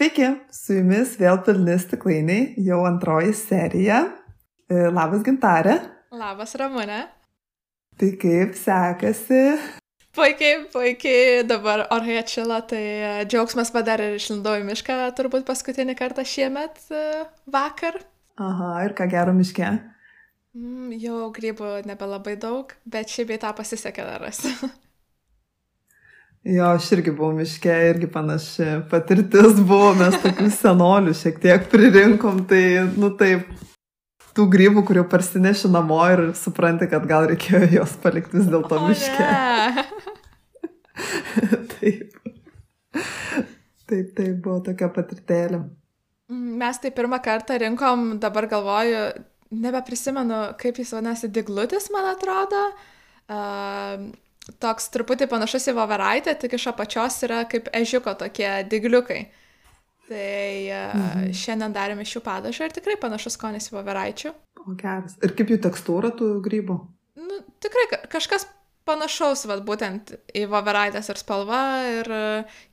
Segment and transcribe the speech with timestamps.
[0.00, 3.98] Sveiki, su jumis vėl pilni stiklainiai, jau antroji serija.
[4.64, 5.74] E, labas gintarė.
[6.16, 7.02] Labas Ramūne.
[8.00, 9.42] Tai kaip sekasi?
[10.16, 15.98] Puikiai, puikiai, dabar orai atšila, tai e, džiaugsmas padarė ir išlindau į mišką turbūt paskutinį
[16.00, 17.06] kartą šiemet e,
[17.52, 18.00] vakar.
[18.40, 19.68] Aha, ir ką gero miške?
[20.56, 24.56] Mm, jau grybų nebelabai daug, bet šiaip bei tą pasisekė dar rasti.
[26.40, 32.46] Jo, aš irgi buvau miške, irgi panaši patirtis buvo, mes tokių senolių šiek tiek pririnkom,
[32.48, 32.62] tai,
[32.96, 33.50] nu taip,
[34.32, 39.26] tų grybų, kurių parsineši namo ir supranti, kad gal reikėjo juos palikti vis dėlto miške.
[41.74, 42.16] taip.
[43.90, 45.60] Taip, taip, buvo tokia patirtėlė.
[46.30, 49.04] Mes tai pirmą kartą rinkom, dabar galvoju,
[49.60, 52.64] nebeprisimenu, kaip jis vadinasi, diglutis, man atrodo.
[53.30, 54.08] Uh,
[54.60, 59.24] toks truputį panašus į voveraitę, tik iš apačios yra kaip ežiuko tokie digliukai.
[60.10, 60.30] Tai
[60.74, 61.26] mhm.
[61.38, 64.32] šiandien darėme šių padažą ir tikrai panašus skonis į voveraičių.
[64.64, 65.14] O geras.
[65.22, 66.78] Ir kaip jų tekstūra tų grybų?
[67.20, 68.48] Nu, tikrai kažkas
[68.88, 72.10] panašaus, vad būtent į voveraitės ir spalva ir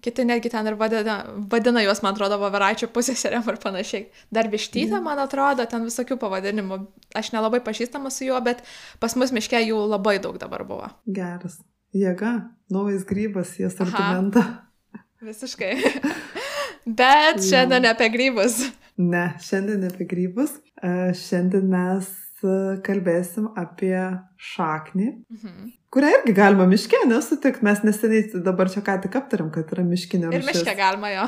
[0.03, 1.19] kiti netgi ten ir vadina,
[1.51, 4.07] vadina juos, man atrodo, voveraičių pusėserėm ir panašiai.
[4.33, 5.07] Dar vištytė, mhm.
[5.09, 6.81] man atrodo, ten visokių pavadinimų.
[7.17, 8.63] Aš nelabai pažįstama su juo, bet
[9.03, 10.91] pas mus miške jų labai daug dabar buvo.
[11.05, 11.59] Geras.
[11.95, 12.33] Jėga,
[12.73, 14.43] naujas grybas į asortimentą.
[15.23, 15.71] Visiškai.
[16.99, 18.59] Bet šiandien ne apie grybus.
[18.97, 20.53] Ne, šiandien ne apie grybus.
[20.77, 22.09] E, šiandien mes
[22.43, 22.53] e,
[22.85, 23.97] kalbėsim apie
[24.53, 25.71] šaknį, mhm.
[25.93, 27.65] Kurią irgi galima miške nesutikti.
[27.65, 30.39] Mes neseniai dabar čia ką tik aptarėm, kad yra miškinė rūšis.
[30.39, 31.27] Ir miške galima jo.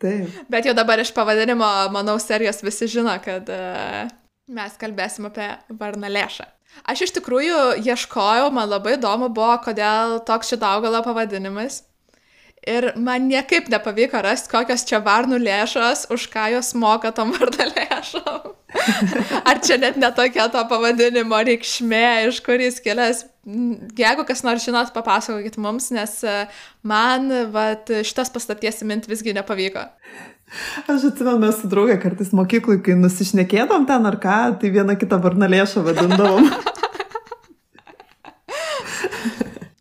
[0.00, 0.38] Taip.
[0.48, 4.08] Bet jau dabar iš pavadinimo, manau, serijos visi žino, kad uh,
[4.48, 6.46] mes kalbėsim apie varnalėšą.
[6.88, 11.82] Aš iš tikrųjų ieškojau, man labai įdomu buvo, kodėl toks šito augalo pavadinimas.
[12.68, 17.70] Ir man niekaip nepavyko rasti, kokios čia varnų lėšos, už ką jos moka tom vardą
[17.70, 18.50] lėšom.
[19.48, 23.24] Ar čia net netokia to pavadinimo reikšmė, iš kur jis kilęs.
[23.98, 26.34] Jeigu kas nors žinot, papasakokit mums, nes e,
[26.86, 29.86] man vat, šitas paslapties mint visgi nepavyko.
[30.90, 35.20] Aš atsimenu, mes su draugė kartais mokyklai, kai nusišnekėdom ten ar ką, tai vieną kitą
[35.24, 36.50] varnalėšą vadindavom.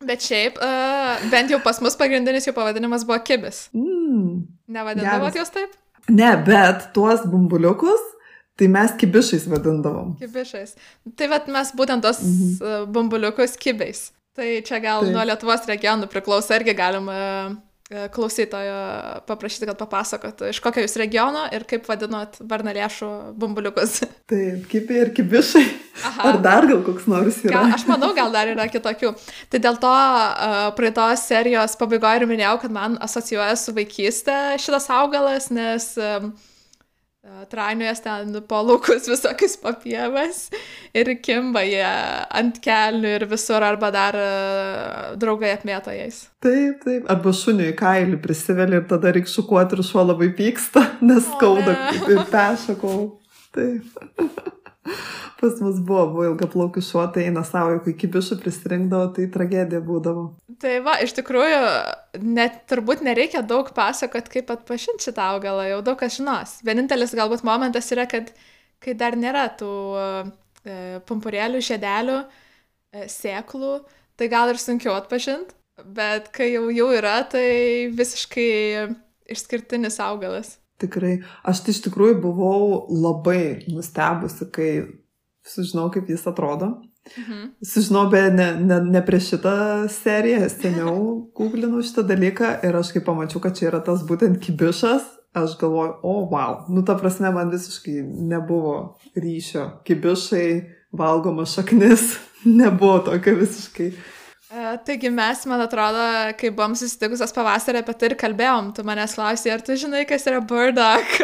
[0.10, 3.68] Bet šiaip, uh, bent jau pas mus pagrindinis jų pavadinimas buvo kibis.
[3.78, 5.76] Mm, Nevadindavot jos taip?
[6.10, 8.08] Ne, bet tuos bumbuliukus
[8.60, 10.18] Tai mes kibišais vadindavom.
[10.20, 10.74] Kibišais.
[11.16, 12.90] Tai vat mes būtent tos mhm.
[12.92, 14.10] bumbuliukus kibiais.
[14.36, 15.14] Tai čia gal Taip.
[15.16, 17.30] nuo Lietuvos regionų priklauso irgi galima E,
[18.14, 18.80] klausytojo
[19.26, 23.10] paprašyti, kad papasakotų, iš kokio jūs regiono ir kaip vadinot varnalėšų
[23.42, 24.04] bumbuliukus.
[24.30, 25.64] Taip, kipiai ir kibišai.
[26.06, 26.28] Aha.
[26.30, 27.56] Ar dar gal koks nors yra?
[27.56, 29.16] Gal, aš manau, gal dar yra kitokių.
[29.50, 34.86] Tai dėl to uh, praeitos serijos pabaigoje ir minėjau, kad man asocijuoja su vaikystė šitas
[34.94, 36.30] augalas, nes uh,
[37.50, 40.42] trainiuojas ten po laukus visokius papievas
[40.94, 41.86] ir kimba jie
[42.42, 44.18] ant kelnių ir visur arba dar
[45.20, 46.26] draugai apmėto jais.
[46.44, 47.10] Taip, taip.
[47.12, 51.76] Arba šuniui kailį prisiveli ir tada reikia šukuoti ir šuo labai pyksta, nes skauda
[52.10, 53.00] ir pešakau.
[53.56, 54.00] Taip.
[55.40, 59.80] Pas mus buvo, buvo ilga plaukių šuo, tai eina savo, kai kibišų prisirinkdavo, tai tragedija
[59.86, 60.26] būdavo.
[60.60, 61.60] Tai va, iš tikrųjų,
[62.26, 66.58] net turbūt nereikia daug pasakot, kaip atpažinti šitą augalą, jau daug kas žinos.
[66.68, 68.34] Vienintelis galbūt momentas yra, kad
[68.84, 70.10] kai dar nėra tų e,
[71.08, 72.18] pumpurėlių, žiedelių,
[72.92, 73.78] e, sėklų,
[74.20, 75.56] tai gal ir sunkiau atpažinti,
[75.96, 77.48] bet kai jau, jau yra, tai
[77.96, 78.50] visiškai
[79.32, 80.58] išskirtinis augalas.
[80.80, 81.20] Tikrai.
[81.48, 84.72] Aš tai iš tikrųjų buvau labai nustebusi, kai
[85.48, 86.74] sužinau, kaip jis atrodo.
[87.18, 87.46] Mhm.
[87.66, 89.54] Sužinau, bet ne, ne, ne prieš šitą
[89.90, 90.98] seriją, seniau
[91.38, 95.08] googlinau šitą dalyką ir aš kai pamačiau, kad čia yra tas būtent kibišas,
[95.40, 98.76] aš galvoju, o, oh, wow, nu ta prasme man visiškai nebuvo
[99.16, 99.66] ryšio.
[99.88, 100.48] Kibišai,
[100.94, 102.16] valgoma šaknis,
[102.62, 104.19] nebuvo tokio visiškai E,
[104.86, 106.02] taigi mes, man atrodo,
[106.40, 110.26] kai buvom susitikusios pavasarį apie tai ir kalbėjom, tu manęs klausai, ar tu žinai, kas
[110.30, 111.20] yra burdock?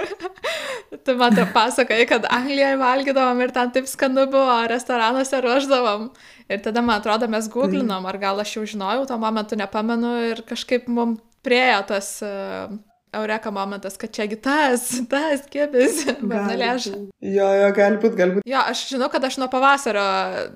[1.05, 6.11] tu man tai pasakai, kad Anglijoje valgydavom ir ten taip skanu buvo, restoranuose ruoždavom.
[6.53, 10.45] Ir tada, man atrodo, mes googlinom, ar gal aš jau žinojau, tuo momentu nepamenu ir
[10.45, 12.69] kažkaip mums priejo tas uh,
[13.19, 16.95] eureka momentas, kad čiagi tas, tas kibis, vanalėža.
[17.25, 18.49] Jo, jo, gali būti, gali būti.
[18.49, 20.03] Jo, aš žinau, kad aš nuo pavasario,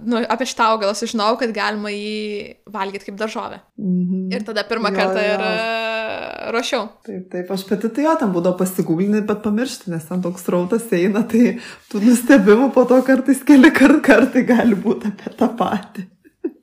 [0.05, 3.57] nu, apie šitą augalą sužinojau, kad galima jį valgyti kaip daržovę.
[3.79, 4.35] -hmm.
[4.35, 5.33] Ir tada pirmą jo, kartą jo.
[5.33, 6.87] ir uh, ruošiau.
[7.05, 10.87] Taip, taip, aš pati tai jo, tam būdavo pasigūglinti, bet pamiršti, nes ten toks rautas
[10.95, 11.57] eina, tai
[11.91, 16.07] tų nustebimų po to kartais keli kart kartai gali būti apie tą patį.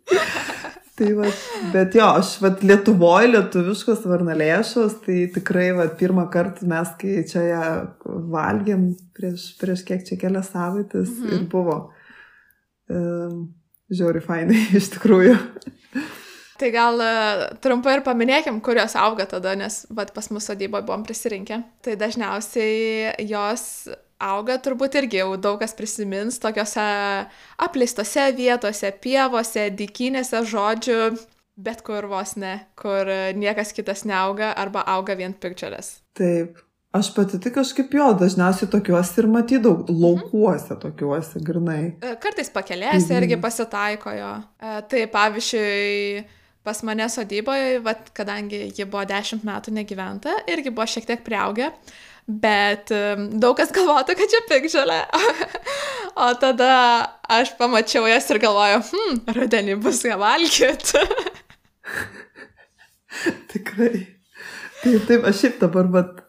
[0.97, 1.29] tai va,
[1.75, 7.45] bet jo, aš va, Lietuvoje lietuviškos varnalėšos, tai tikrai va, pirmą kartą mes, kai čia
[7.51, 7.65] ją
[8.33, 11.35] valgėm prieš, prieš kiek čia kelias savaitės mhm.
[11.35, 11.79] ir buvo
[12.89, 13.43] um,
[13.93, 15.37] žiauri fainai iš tikrųjų.
[16.57, 20.87] Tai gal uh, trumpai ir paminėkim, kur jos auga tada, nes vat, pas mūsų sodyboje
[20.89, 21.61] buvom prisirinkę.
[21.85, 23.67] Tai dažniausiai jos
[24.23, 26.85] auga turbūt irgi jau daug kas prisimins tokiuose
[27.67, 31.17] apleistose vietose, pievose, dykynėse, žodžiu,
[31.57, 35.99] bet kur vos ne, kur niekas kitas neauga arba auga vien pikčiulės.
[36.17, 36.63] Taip.
[36.97, 40.81] Aš pati tik kažkaip jo, dažniausiai tokiuose ir matydavau, laukuose mhm.
[40.81, 41.81] tokiuose, grinai.
[42.01, 43.19] E, kartais pakelėse mhm.
[43.19, 44.33] irgi pasitaiko jo.
[44.57, 46.23] E, tai pavyzdžiui,
[46.65, 51.69] pas mane sodyboje, vat, kadangi ji buvo dešimt metų negyventa, irgi buvo šiek tiek prieaugę,
[52.27, 52.91] bet
[53.39, 55.01] daug kas galvotų, kad čia pikžalė.
[56.27, 56.73] o tada
[57.31, 61.03] aš pamačiau jas ir galvojau, hm, rudenį bus ką valgyti.
[63.53, 64.07] Tikrai.
[64.83, 66.23] Taip, taip, aš šiaip dabar, bet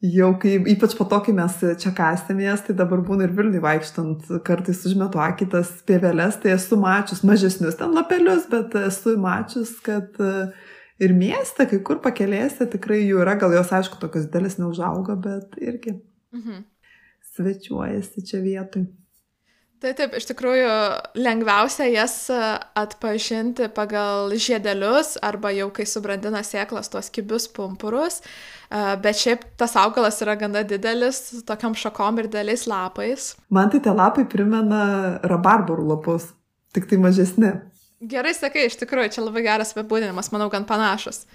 [0.00, 4.30] jau kai, ypač po to, kai mes čia kastėmės, tai dabar būna ir Vilniui vaikštant,
[4.46, 10.70] kartais užmetu akitas pievelės, tai esu mačius mažesnius ten lapelius, bet esu mačius, kad uh,
[11.00, 15.58] ir mieste, kai kur pakelėse tikrai jų yra, gal jos aišku tokios didelis neužauga, bet
[15.60, 15.96] irgi
[16.36, 16.64] mhm.
[17.34, 18.88] svečiuojasi čia vietoj.
[19.80, 20.72] Tai taip, iš tikrųjų
[21.16, 28.18] lengviausia jas atpažinti pagal žiedelius arba jau kai subrandina sėklas tuos kibius pumpurus,
[28.68, 33.30] bet šiaip tas augalas yra gana didelis, tokiam šakom ir dideliais lapais.
[33.48, 34.82] Man tai tie lapai primena
[35.24, 36.28] rabarbarų lapus,
[36.76, 37.56] tik tai mažesni.
[38.00, 41.26] Gerai sakai, iš tikrųjų, čia labai geras apibūdinimas, manau, gan panašus.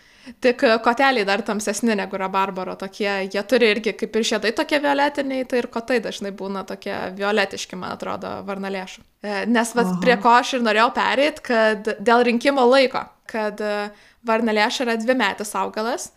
[0.41, 4.79] Tik e, koteliai dar tamsesni negu rabarbaro tokie, jie turi irgi kaip ir žiedai tokie
[4.81, 9.05] violetiniai, tai ir kotai dažnai būna tokie violetiški, man atrodo, varnalėšų.
[9.21, 13.77] E, nes vat, prie ko aš ir norėjau perėti, kad dėl rinkimo laiko, kad e,
[14.25, 16.09] varnalėša yra dvi metis augalas.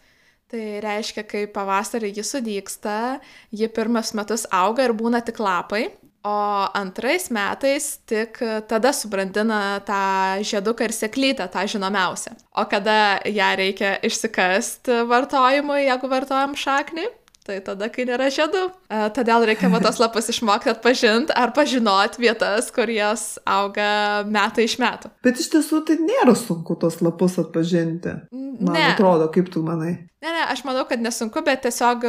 [0.49, 3.19] Tai reiškia, kai pavasarį jis sudyksta,
[3.53, 5.91] ji pirmus metus auga ir būna tik lapai,
[6.29, 12.35] O antrais metais tik tada subrandina tą žieduką ir seklytę, tą žinomiausią.
[12.53, 17.07] O kada ją reikia išsikasti vartojimui, jeigu vartojam šaknį,
[17.49, 18.65] tai tada, kai nėra žiedų.
[18.93, 24.67] E, todėl reikia va tos lapus išmokti atpažinti ar pažinoti vietas, kur jas auga metai
[24.69, 25.13] iš metų.
[25.25, 28.19] Bet iš tiesų tai nėra sunku tos lapus atpažinti.
[28.59, 28.91] Man ne.
[28.93, 29.95] atrodo, kaip tu manai.
[30.21, 32.05] Ne, ne, aš manau, kad nesunku, bet tiesiog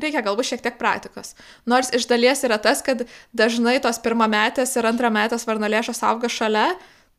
[0.00, 1.34] reikia galbūt šiek tiek praktikos.
[1.70, 3.06] Nors iš dalies yra tas, kad
[3.36, 6.72] dažnai tos pirmametės ir antrametės varnalėšos auga šalia,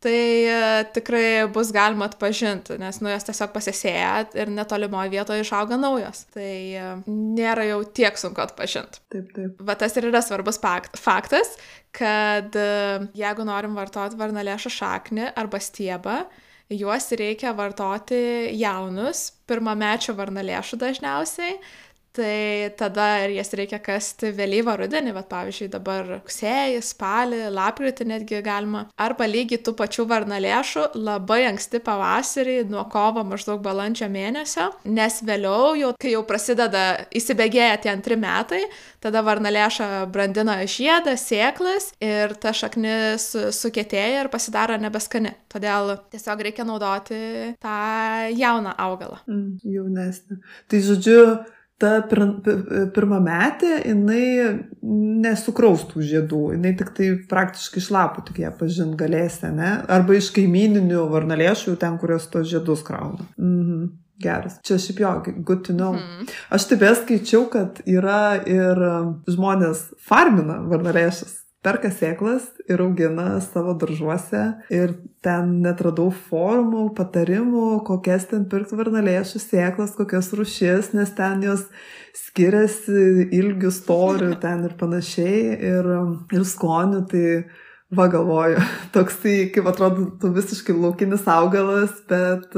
[0.03, 0.57] tai e,
[0.93, 6.25] tikrai bus galima atpažinti, nes nu jos tiesiog pasisėja ir netolimoje vietoje išauga naujos.
[6.35, 9.01] Tai e, nėra jau tiek sunku atpažinti.
[9.13, 9.61] Taip, taip.
[9.65, 11.55] Bet tas ir yra svarbus faktas,
[11.95, 12.71] kad e,
[13.17, 16.19] jeigu norim vartoti varnalėšą šaknį arba stiebą,
[16.75, 21.57] juos reikia vartoti jaunus, pirmamečio varnalėšų dažniausiai,
[22.15, 28.39] Tai tada ir jas reikia kasti vėlyvą rudenį, bet pavyzdžiui dabar rugsėjį, spalį, lapkritį netgi
[28.45, 28.85] galima.
[28.95, 35.73] Arba lygiai tų pačių varnalėšų labai anksti pavasarį, nuo kovo maždaug balandžio mėnesio, nes vėliau,
[35.75, 36.85] jau, kai jau prasideda
[37.19, 38.61] įsibėgėję tie antri metai,
[39.03, 43.27] tada varnalėša brandina žiedą, sėklas ir ta šaknis
[43.59, 45.35] sukėtėja ir pasidaro nebeskani.
[45.51, 47.19] Todėl tiesiog reikia naudoti
[47.59, 47.75] tą
[48.39, 49.19] jauną augalą.
[49.27, 50.39] Mm, jaunesnį.
[50.71, 51.19] Tai žodžiu,
[51.81, 52.23] ta pir,
[52.95, 54.25] pirmametė, jinai
[55.25, 59.75] nesukraustų žiedų, jinai tik tai praktiškai iš lapų tik ją pažint galėsi, ne?
[59.91, 63.27] Arba iš kaimininių varnalėšų, ten, kurios tos žiedus krauna.
[63.37, 63.85] Mhm.
[64.15, 64.61] Geras.
[64.63, 65.09] Čia šiaip jo,
[65.43, 65.97] good to know.
[65.99, 66.29] Mm.
[66.55, 68.79] Aš taip skaičiau, kad yra ir
[69.27, 74.43] žmonės farmina varnalėšas perka sėklas ir augina savo daržuose
[74.73, 74.93] ir
[75.25, 81.65] ten netradau formų, patarimų, kokias ten pirkti varnalėšų sėklas, kokias rušis, nes ten jos
[82.15, 85.89] skiriasi ilgių, storių ten ir panašiai ir,
[86.35, 87.25] ir skonių, tai
[87.95, 88.61] va galvoju,
[88.95, 92.53] toksai, kaip atrodo, tu visiškai laukinis augalas, bet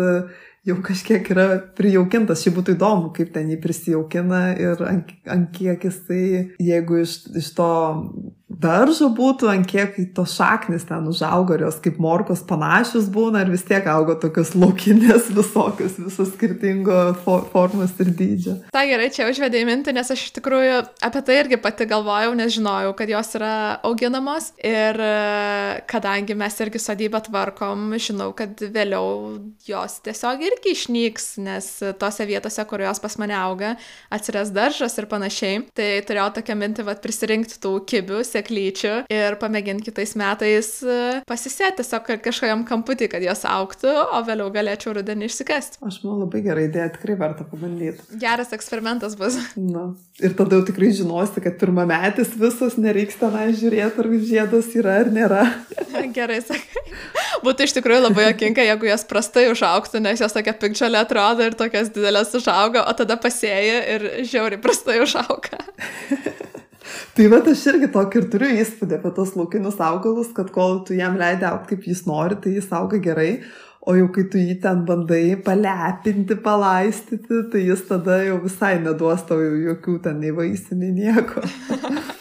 [0.68, 1.48] jau kažkiek yra
[1.78, 6.26] prijaukintas, šiaip būtų įdomu, kaip ten jį prisijaukina ir ant, ant kiek jisai,
[6.60, 7.72] jeigu iš, iš to
[8.62, 13.52] daržo būtų, ant kiek tos šaknis ten užaugo ir jos kaip morkos panašios būna ir
[13.54, 18.56] vis tiek augo tokios laukinės visokios, visos skirtingo for formos ir dydžio.
[18.74, 22.34] Ta gerai, čia užvedė į mintį, nes aš iš tikrųjų apie tai irgi pati galvojau,
[22.38, 23.54] nes žinojau, kad jos yra
[23.88, 25.12] auginamos ir e,
[25.90, 29.38] kadangi mes irgi sodybą tvarkom, žinau, kad vėliau
[29.68, 31.70] jos tiesiog irgi išnyks, nes
[32.02, 33.76] tose vietose, kur jos pas mane auga,
[34.14, 35.64] atsiras daržas ir panašiai.
[35.78, 41.82] Tai turėjau tokią mintį, vad prisirinkti tų kibių, sėklyčių ir pamėginti kitais metais e, pasisėti
[41.82, 45.80] tiesiog kažkokiam kamputį, kad jos auktų, o vėliau galėčiau rudenį išsikasti.
[45.86, 48.04] Aš manau labai gerai idėja, tikrai verta pabandyti.
[48.20, 49.38] Geras eksperimentas bus.
[49.58, 55.00] Na, ir tada jau tikrai žinosi, kad pirmametis visos nereiks tenai žiūrėti, ar žiedas yra
[55.04, 55.44] ar nėra.
[56.18, 56.86] Gerai, sakai.
[57.46, 61.58] Būtų iš tikrųjų labai jokinga, jeigu jos prastai užauktų, nes jos tokia pikčiolė atrodo ir
[61.58, 65.62] tokias didelės užauga, o tada pasėja ir žiauriai prastai užauga.
[67.18, 70.98] Tai va, aš irgi tokį ir turiu įspūdį apie tos laukinius augalus, kad kol tu
[70.98, 73.32] jam leidai aukti kaip jis nori, tai jis auga gerai,
[73.88, 79.26] o jau kai tu jį ten bandai palepinti, palaistyti, tai jis tada jau visai neduos
[79.30, 81.46] tau jokių ten nei vaisių, nei nieko.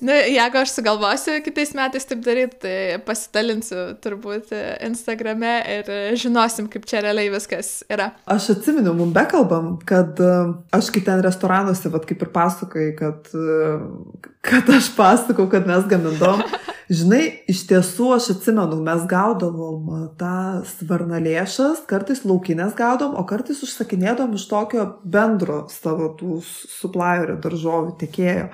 [0.00, 4.50] Na, nu, jeigu aš sugalvosiu kitais metais taip daryti, tai pasidalinsiu turbūt
[4.88, 8.10] Instagrame ir žinosim, kaip čia realiai viskas yra.
[8.30, 10.34] Aš atsimenu, mum bekalbam, kad e,
[10.74, 15.86] aš kai ten restoranuose, vad kaip ir pasakai, kad, e, kad aš pasakau, kad mes
[15.90, 16.42] gamindom.
[16.84, 20.36] Žinai, iš tiesų aš atsimenu, mes gaudavom e, tą
[20.74, 28.50] svarnalėšas, kartais laukinės gaudom, o kartais užsakinėdom iš tokio bendro savo tų supplierio daržovių tiekėjo.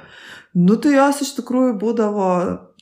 [0.55, 2.29] Nu, tai jos iš tikrųjų būdavo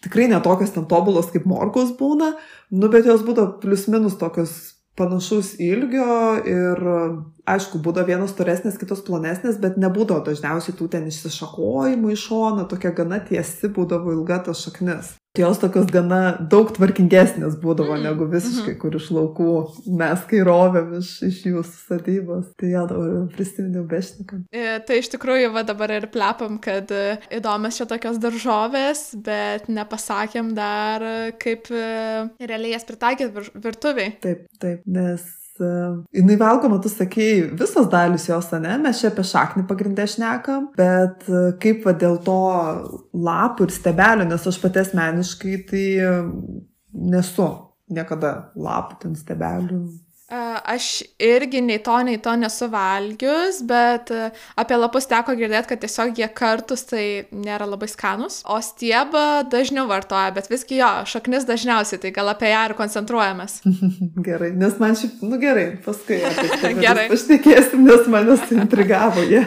[0.05, 2.33] tikrai netokios ten tobulos kaip morkos būna,
[2.73, 4.55] nu, bet jos būdavo plius minus tokios
[4.99, 6.09] panašaus ilgio
[6.49, 6.81] ir
[7.49, 12.95] aišku, būdavo vienos storesnės, kitos plonesnės, bet nebūdavo dažniausiai tų ten išsišakojimų iš šono, tokia
[12.97, 16.21] gana tiesi būdavo ilga tas šaknis jos tokios gana
[16.53, 18.05] daug tvarkingesnės būdavo mm.
[18.09, 19.53] negu visiškai, mm kur iš laukų
[19.99, 22.51] mes kai rovėm iš, iš jūsų sadybos.
[22.61, 24.43] Tai jo dabar prisiminiau bešniką.
[24.55, 29.67] E, tai iš tikrųjų va dabar ir plepam, kad e, įdomios čia tokios daržovės, bet
[29.73, 31.05] nepasakėm dar,
[31.43, 31.83] kaip e,
[32.45, 34.15] realiai jas pritaikyti virtuviai.
[34.23, 35.27] Taip, taip, nes
[35.61, 41.29] jinai valgoma, tu sakei, visos dalis jos, ne, mes čia apie šaknį pagrindę šnekam, bet
[41.31, 42.41] uh, kaip va dėl to
[43.29, 46.29] lapų ir stebelio, nes aš pati asmeniškai tai uh,
[47.15, 47.49] nesu
[47.89, 49.83] niekada lapų ten stebelių
[50.29, 54.11] Aš irgi nei to, nei to nesu valgius, bet
[54.61, 59.87] apie lapus teko girdėti, kad tiesiog jie kartus tai nėra labai skanus, o stiebą dažniau
[59.89, 63.63] vartoja, bet visgi jo, šaknis dažniausiai, tai gal apie ją ir koncentruojamės.
[64.29, 66.75] gerai, nes man šiaip, nu gerai, paskui apie tai
[67.15, 69.47] pašnekėsim, nes manęs intrigavo jie.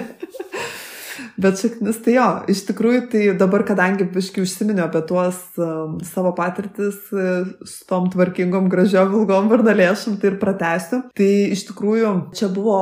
[1.41, 6.33] Bet šaknis, tai jo, iš tikrųjų, tai dabar, kadangi biškai užsiminiau apie tuos um, savo
[6.37, 11.01] patirtis uh, su tom tvarkingom, gražiom, ilgom vardalėšom, tai ir pratęsiu.
[11.17, 12.77] Tai iš tikrųjų, čia buvo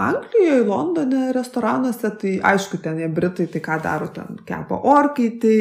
[0.00, 5.58] Anglijoje, Londone restoranuose, tai aišku, ten jie Britai, tai ką daro ten, kepa orkaitį,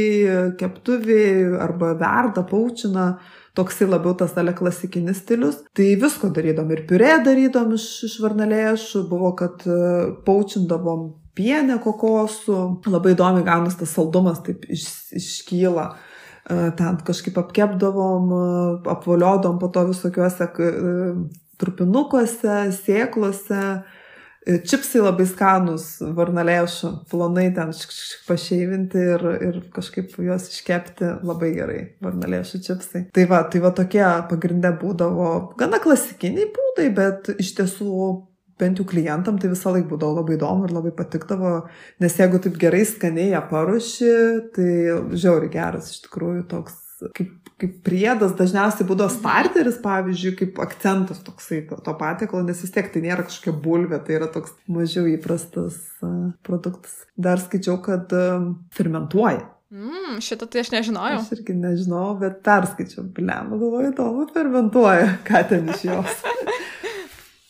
[0.59, 1.23] keptuvį
[1.65, 3.17] arba verda, paučina
[3.57, 5.59] toksai labiau tas ale klasikinis stilius.
[5.75, 12.59] Tai visko darydom ir piurė darydom iš, iš varnalėšų, buvo, kad uh, paučindavom pienę kokosų,
[12.89, 14.85] labai įdomi gaunas tas saldumas taip iš,
[15.17, 15.87] iškyla.
[16.43, 18.45] E, ten kažkaip apkepdavom, e,
[18.91, 20.69] apvoliodom po to visokiuose e,
[21.61, 23.65] trupinukuose, sėklose.
[24.43, 25.85] Čipsai labai skanus,
[26.17, 27.69] varnalėšų, plonai ten
[28.27, 33.05] pašeivinti ir, ir kažkaip juos iškepti labai gerai, varnalėšų čipsai.
[33.15, 37.93] Tai va, tai va tokie pagrindė būdavo gana klasikiniai būdai, bet iš tiesų
[38.63, 41.53] bent jau klientam tai visą laiką būdavo labai įdomu ir labai patikdavo,
[42.03, 44.13] nes jeigu taip gerai skaniai ją paruoši,
[44.55, 44.70] tai
[45.13, 46.79] žiauri geras iš tikrųjų toks
[47.15, 52.74] kaip, kaip priedas, dažniausiai būdavo starteris, pavyzdžiui, kaip akcentas toksai to, to patiekalo, nes vis
[52.74, 55.79] tiek tai nėra kažkokia bulvė, tai yra toks mažiau įprastas
[56.46, 57.03] produktas.
[57.20, 58.13] Dar skaičiau, kad
[58.77, 59.50] fermentuoja.
[59.74, 61.24] Mm, šitą tai aš nežinojau.
[61.24, 66.20] Aš irgi nežinau, bet perskaičiau, blem, galvoju, įdomu, fermentuoja, ką ten iš jos.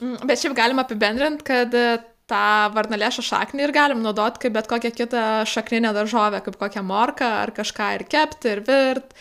[0.03, 4.67] Mm, bet šiaip galima apibendrinti, kad e, tą varnalėšą šaknį ir galim naudoti kaip bet
[4.71, 9.13] kokią kitą šakninę daržovę, kaip kokią morką ar kažką ir kepti, ir virt,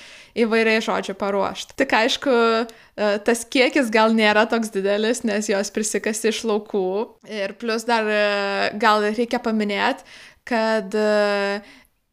[0.42, 1.76] įvairiai žodžiu paruošti.
[1.78, 6.88] Tik aišku, e, tas kiekis gal nėra toks didelis, nes jos prisikasi iš laukų.
[7.30, 8.24] Ir plus dar e,
[8.82, 10.08] gal reikia paminėti,
[10.48, 10.96] kad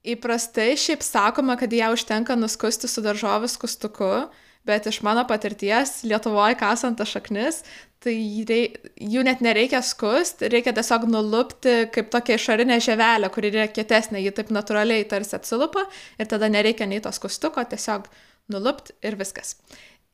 [0.05, 4.29] įprastai šiaip sakoma, kad ją užtenka nuskusti su daržovės kustuku.
[4.67, 7.61] Bet iš mano patirties Lietuvoje kasant tas šaknis,
[8.03, 8.15] tai
[8.47, 14.21] rei, jų net nereikia skust, reikia tiesiog nulupti kaip tokia išorinė ževelė, kuri yra kietesnė,
[14.23, 15.85] ji taip natūraliai tarsi atsilupa
[16.19, 18.07] ir tada nereikia nei to skustuko, tiesiog
[18.53, 19.57] nulupt ir viskas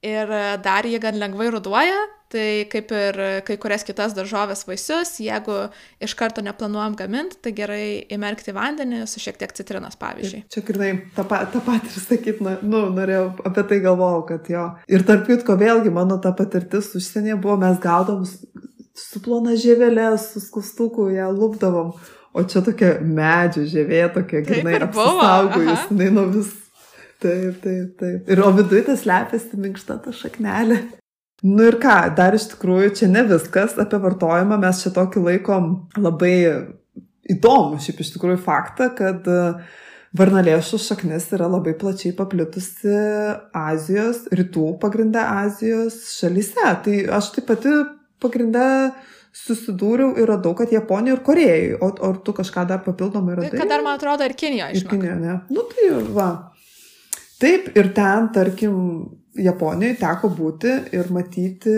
[0.05, 1.97] ir dar jie gan lengvai ruduoja,
[2.35, 5.67] tai kaip ir kai kurias kitas daržovės vaisius, jeigu
[6.03, 10.43] iš karto neplanuojam gaminti, tai gerai įmerkti vandenį su šiek tiek citrinos, pavyzdžiui.
[10.51, 14.65] Čia, grinai, tą, tą patį ir sakyt, na, nu, norėjau, apie tai galvojau, kad jo.
[14.91, 20.43] Ir tarp kitko, vėlgi, mano ta patirtis užsienyje buvo, mes gaudom su plona žievelė, su
[20.43, 21.95] skustuku, ją lūpdavom.
[22.35, 26.53] O čia tokia medžių žievė, tokia grinai apsaugojus, jinai nuo vis.
[27.23, 28.29] Taip, taip, taip.
[28.31, 30.81] Ir o viduje tas lepiasi minkšta ta šaknelė.
[31.45, 35.71] Nu ir ką, dar iš tikrųjų čia ne viskas apie vartojimą, mes čia tokį laikom
[35.99, 36.35] labai
[37.31, 39.27] įdomų šiaip iš tikrųjų faktą, kad
[40.15, 42.95] varnalėšų šaknis yra labai plačiai paplitusi
[43.55, 46.71] Azijos, rytų pagrindę Azijos šalyse.
[46.85, 47.75] Tai aš taip pati
[48.23, 48.65] pagrindę
[49.35, 53.51] susidūriau ir radau, kad Japonijoje ir Korejoje, o ar tu kažką dar papildomai radai?
[53.59, 54.79] Kad dar, man atrodo, ir Kinijoje.
[54.79, 55.39] Ir Kinijoje, ne.
[55.51, 56.29] Nu tai va.
[57.41, 58.75] Taip, ir ten, tarkim,
[59.35, 61.71] Japonijoje teko būti ir matyti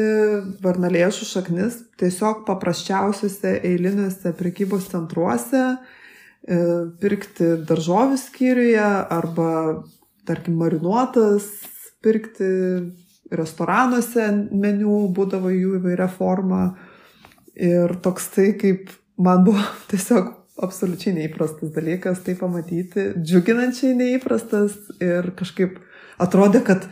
[0.62, 6.60] varnalėšų šaknis tiesiog paprasčiausiuose eiliniuose prekybos centruose, e,
[7.02, 8.86] pirkti daržovių skyriuje
[9.18, 9.50] arba,
[10.30, 11.50] tarkim, marinuotas,
[12.06, 12.52] pirkti
[13.34, 16.76] restoranuose meniu būdavo jų įvairia forma.
[17.58, 20.30] Ir toks tai, kaip man buvo tiesiog
[20.64, 25.78] absoliučiai neįprastas dalykas tai pamatyti, džiuginančiai neįprastas ir kažkaip
[26.22, 26.88] atrodė, kad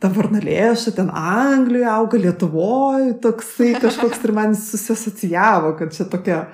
[0.00, 6.44] ta varnalėša ten Anglijoje auga Lietuvoje, toksai kažkoks ir man susiasocijavo, kad čia tokia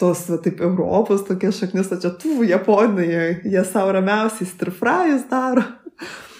[0.00, 5.66] tos, va, taip, Europos tokia šaknis, o čia tų Japonijoje, jie savo ramiausiai strifrajus daro.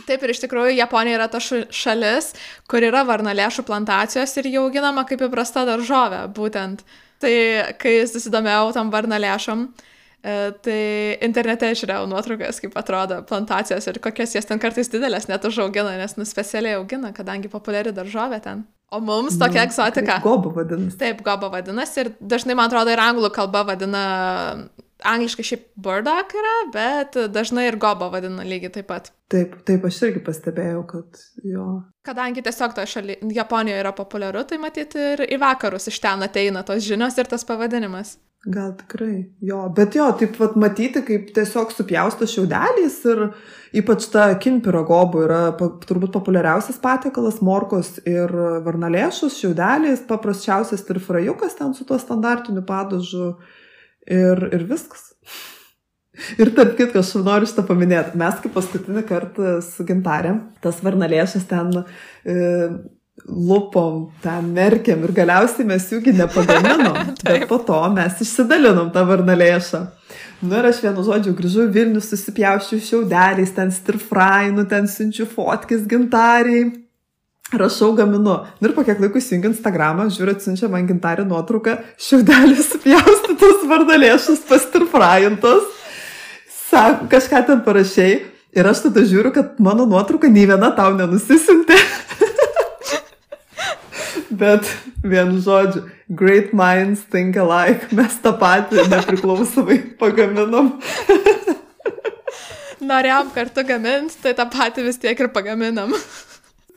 [0.09, 2.31] Taip ir iš tikrųjų Japonija yra ta šalis,
[2.71, 6.87] kur yra varnalėšų plantacijos ir jau auginama kaip įprasta daržovė, būtent.
[7.23, 7.35] Tai
[7.83, 9.67] kai susidomėjau tam varnalėšom,
[10.23, 10.35] e,
[10.65, 10.81] tai
[11.27, 16.15] internete žiūrėjau nuotraukas, kaip atrodo plantacijos ir kokias jas ten kartais didelės net užaugina, nes
[16.19, 18.67] nu specialiai augina, kadangi populiari daržovė ten.
[18.95, 20.21] O mums tokia nu, egzotika.
[20.25, 20.97] Goba vadinasi.
[21.01, 24.05] Taip, goba vadinasi ir dažnai, man atrodo, ir anglų kalba vadina
[25.05, 29.13] angliškai šiaip burdock yra, bet dažnai ir goba vadina lygiai taip pat.
[29.29, 31.67] Taip, taip, aš irgi pastebėjau, kad jo.
[32.07, 36.65] Kadangi tiesiog toje šalyje, Japonijoje yra populiaru, tai matyti ir į vakarus iš ten ateina
[36.67, 38.17] tos žinios ir tas pavadinimas.
[38.47, 43.25] Gal tikrai, jo, bet jo, taip pat matyti, kaip tiesiog supjausto šiaudelys ir
[43.77, 48.31] ypač ta kinpiro gobų yra pa, turbūt populiariausias patiekalas, morkos ir
[48.65, 53.33] varnalėšus, šiaudelys, paprasčiausias ir frajukas ten su tuo standartiniu padažu
[54.07, 55.09] ir, ir viskas.
[56.39, 58.19] Ir tarp kitko, aš noriu šitą paminėti.
[58.19, 62.39] Mes kaip paskutinį kartą su gintarė, tas varnalėšas ten e,
[63.27, 67.15] lupom, ten merkiam ir galiausiai mes jųgi nepagaminom.
[67.27, 69.85] bet po to mes išsidalinom tą varnalėšą.
[70.43, 76.69] Nu ir aš vienu žodžiu grįžau Vilnių, susipjauščiau šiaudeliais, ten stirfrainu, ten siunčiu fotkis gintariai
[77.53, 78.45] rašau, gaminu.
[78.61, 85.65] Ir po kiek laiko įsijungiu Instagramą, žiūriu, atsiunčia man gintarį nuotrauką, šiaudelis pjaustytas vardalėšus, pastirfrajintas,
[86.69, 88.19] sako, kažką ten parašiai.
[88.57, 91.77] Ir aš tada žiūriu, kad mano nuotrauka nei viena tau nenusisintė.
[94.41, 94.69] Bet
[95.05, 100.73] vienu žodžiu, great minds think alike, mes tą patį nepriklausomai pagaminom.
[102.89, 105.93] Norėjom kartu gaminti, tai tą patį vis tiek ir pagaminam.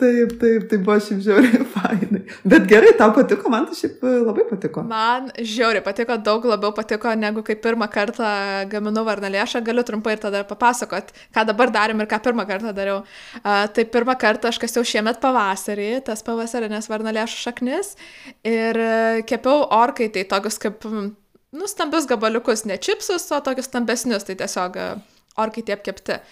[0.02, 2.22] Taip, taip, tai buvo šiaip žiauriai fainai.
[2.50, 4.82] Bet gerai, tau patiko, man tai šiaip e, labai patiko.
[4.90, 8.32] Man žiauriai patiko, daug labiau patiko, negu kai pirmą kartą
[8.72, 9.62] gaminu varnalėšą.
[9.68, 13.04] Galiu trumpai ir tada papasakot, ką dabar darėm ir ką pirmą kartą dariau.
[13.44, 17.94] Uh, tai pirmą kartą aš kasiau šiemet pavasarį, tas pavasarinės varnalėšų šaknis.
[18.42, 24.26] Ir uh, kepiau orkai, tai tokius kaip, nu, stambius gabaliukus, ne čipsus, o tokius stambesnius,
[24.26, 24.98] tai tiesiog uh,
[25.46, 26.24] orkai tie apkepti.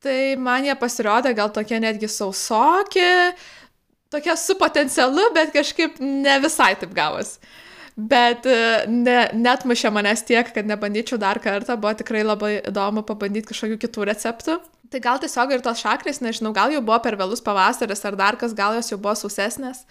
[0.00, 3.04] Tai man jie pasirodė gal tokie netgi sausoki,
[4.12, 7.36] tokie su potencialu, bet kažkaip ne visai taip gavos.
[8.00, 13.04] Bet e, ne, net mušė manęs tiek, kad nebandyčiau dar kartą, buvo tikrai labai įdomu
[13.04, 14.56] pabandyti kažkokių kitų receptų.
[14.90, 18.40] Tai gal tiesiog ir tos šakris, nežinau, gal jau buvo per vėlus pavasaris ar dar
[18.40, 19.84] kas, gal jos jau buvo sausesnės,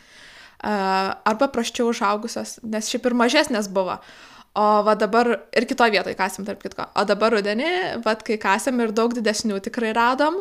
[0.59, 3.99] arba praščiau užaugusios, nes šiaip ir mažesnės buvo.
[4.57, 6.87] O va dabar ir kitoje vietoje kasim, tarp kitko.
[6.97, 10.39] O dabar rudenį, va kai kasim ir daug didesnių tikrai radom.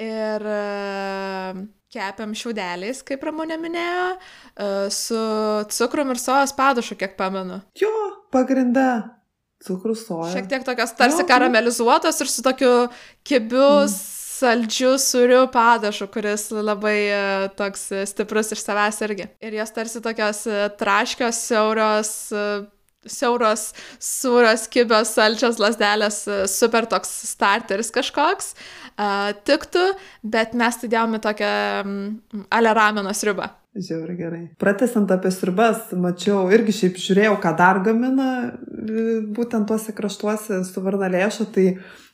[0.00, 1.58] Ir uh,
[1.94, 5.18] kepiam šiaudeliais, kaip Ramonė minėjo, uh, su
[5.70, 7.60] cukrum ir sojos padašu, kiek pamenu.
[7.78, 7.92] Jo,
[8.34, 9.20] pagrinda.
[9.64, 10.32] Cukrus soja.
[10.34, 12.72] Šiek tiek tokios tarsi jo, karamelizuotos ir su tokiu
[13.24, 13.94] kibiu, mm.
[14.34, 19.30] saldžiu, suriu padašu, kuris labai uh, toks stiprus iš savęs irgi.
[19.38, 20.42] Ir jos tarsi tokios
[20.82, 22.66] traškios, siaurios, uh,
[23.10, 29.84] siauros, sūros, kibios, salčios lasdelės, e, super toks starteris kažkoks, uh, tiktų,
[30.22, 31.92] bet mes tai dėjome tokią um,
[32.54, 33.50] alerameną sriubą.
[33.74, 34.42] Žiauri gerai.
[34.62, 40.82] Pratesant apie sriubas, mačiau, irgi šiaip žiūrėjau, ką dar gamina e, būtent tuose kraštuose su
[40.84, 41.64] varnalėša, tai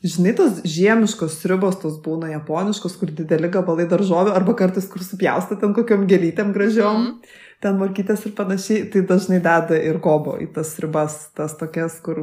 [0.00, 5.60] žinai, tos žiemiškos sriubos, tos būna japoniškos, kur dideli gabalai daržovių arba kartais kur supjausta
[5.60, 7.04] ten kokiam gelytėm gražiom.
[7.04, 7.36] Mm.
[7.60, 12.22] Ten morkytės ir panašiai, tai dažnai deda ir gobo į tas ribas, tas tokias, kur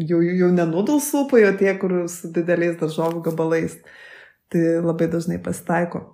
[0.00, 3.78] jau, jau ne nudul supai, o tie, kur su dideliais daržovių gabalais.
[4.52, 6.04] Tai labai dažnai pasitaiko.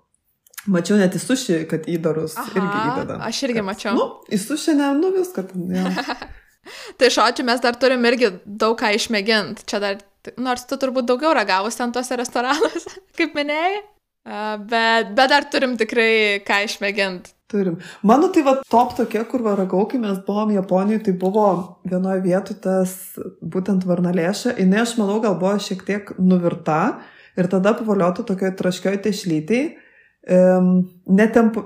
[0.72, 3.16] Mačiau net į sušį, kad įdarus Aha, irgi įdeda.
[3.26, 3.94] Aš irgi kad, mačiau.
[3.98, 5.44] Nu, į sušį ne, nu viską.
[7.00, 9.66] tai šočiu mes dar turim irgi daug ką išmėginti.
[9.68, 9.98] Čia dar,
[10.38, 13.82] nors tu turbūt daugiau ragavus ten tuose restoranuose, kaip minėjai.
[14.70, 17.34] Bet, bet dar turim tikrai ką išmėginti.
[17.52, 17.78] Turim.
[18.08, 21.46] Mano tai va top tokia, kur varagau, kai mes buvom Japonijoje, tai buvo
[21.84, 22.96] vienoje vietoje tas
[23.54, 24.56] būtent varnalėša.
[24.56, 26.82] Jis, aš manau, gal buvo šiek tiek nuvirta
[27.36, 29.70] ir tada pavaliota tokioje traškioje tešlytėje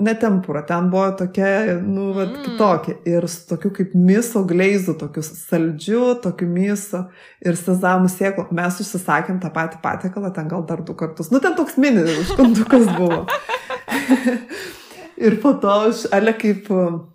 [0.01, 2.45] netempura, ten buvo tokia, nu, vat, mm.
[2.45, 2.95] kitokia.
[3.05, 7.05] Ir su tokiu kaip miso gleizu, tokiu saldžiu, tokiu miso
[7.45, 8.49] ir sezamų sėklų.
[8.57, 11.31] Mes užsisakėm tą patį patiekalą, ten gal dar du kartus.
[11.31, 13.27] Nu, ten toks mini užkandukas buvo.
[15.17, 16.69] ir po to aš, ale kaip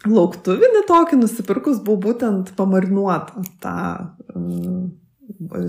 [0.08, 3.78] lauktuvinį tokį nusipirkus, buvo būtent pamarinuota tą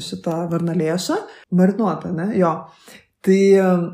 [0.02, 1.18] šitą varnalėšą.
[1.58, 2.32] Marinuota, ne?
[2.38, 2.56] Jo.
[3.22, 3.38] Tai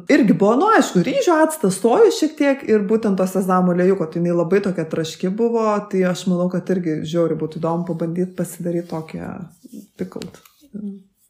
[0.08, 4.22] irgi buvo, nu aišku, ryžių actas, sojų šiek tiek ir būtent to sezamo lėjuko, tai
[4.22, 8.88] jinai labai tokia traški buvo, tai aš manau, kad irgi žiauri būtų įdomu pabandyti pasidaryti
[8.94, 9.34] tokią
[10.00, 10.40] pikalt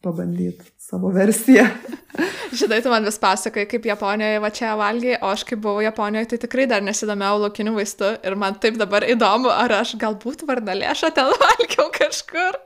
[0.02, 1.66] pabandyti savo versiją.
[2.58, 6.30] Žinai, tu man vis pasakai, kaip Japonijoje va čia valgiai, o aš kaip buvau Japonijoje,
[6.32, 11.10] tai tikrai dar nesidomėjau laukiniu vaistu ir man taip dabar įdomu, ar aš galbūt varnalėšą
[11.16, 12.56] ten valgiau kažkur,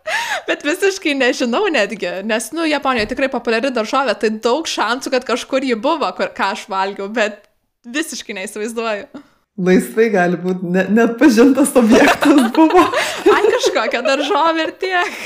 [0.48, 5.66] bet visiškai nežinau netgi, nes, nu, Japonijoje tikrai populiari daržovė, tai daug šansų, kad kažkur
[5.66, 7.48] ji buvo, kur, ką aš valgiau, bet
[7.88, 9.24] visiškai neįsivaizduoju.
[9.62, 12.86] Laisvai gali būti, net, net pažintas objektas buvo.
[13.32, 15.18] Ai kažkokia daržovė ir tiek.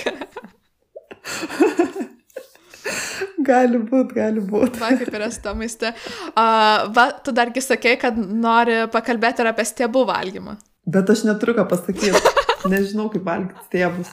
[3.50, 4.78] gali būt, gali būt.
[4.82, 5.92] Va, kaip yra su to maiste.
[6.32, 10.56] Uh, va, tu dargi sakei, kad nori pakalbėti ir apie stiebų valgymą.
[10.86, 12.34] Bet aš neturiu ką pasakyti.
[12.70, 14.10] Nežinau, kaip valgyti stiebus.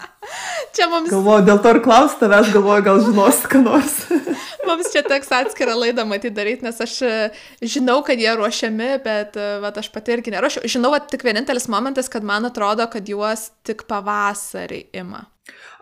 [0.73, 1.09] Čia mums.
[1.09, 3.97] Galvoju, dėl to ir klausiu tavęs, galvoju, gal žinosi, ką nors.
[4.67, 7.13] mums čia teks atskirą laidą matyti daryti, nes aš e,
[7.61, 10.65] žinau, kad jie ruošiami, bet e, va, aš pati irgi neruošiu.
[10.75, 15.27] Žinau, kad tik vienintelis momentas, kad man atrodo, kad juos tik pavasarį ima.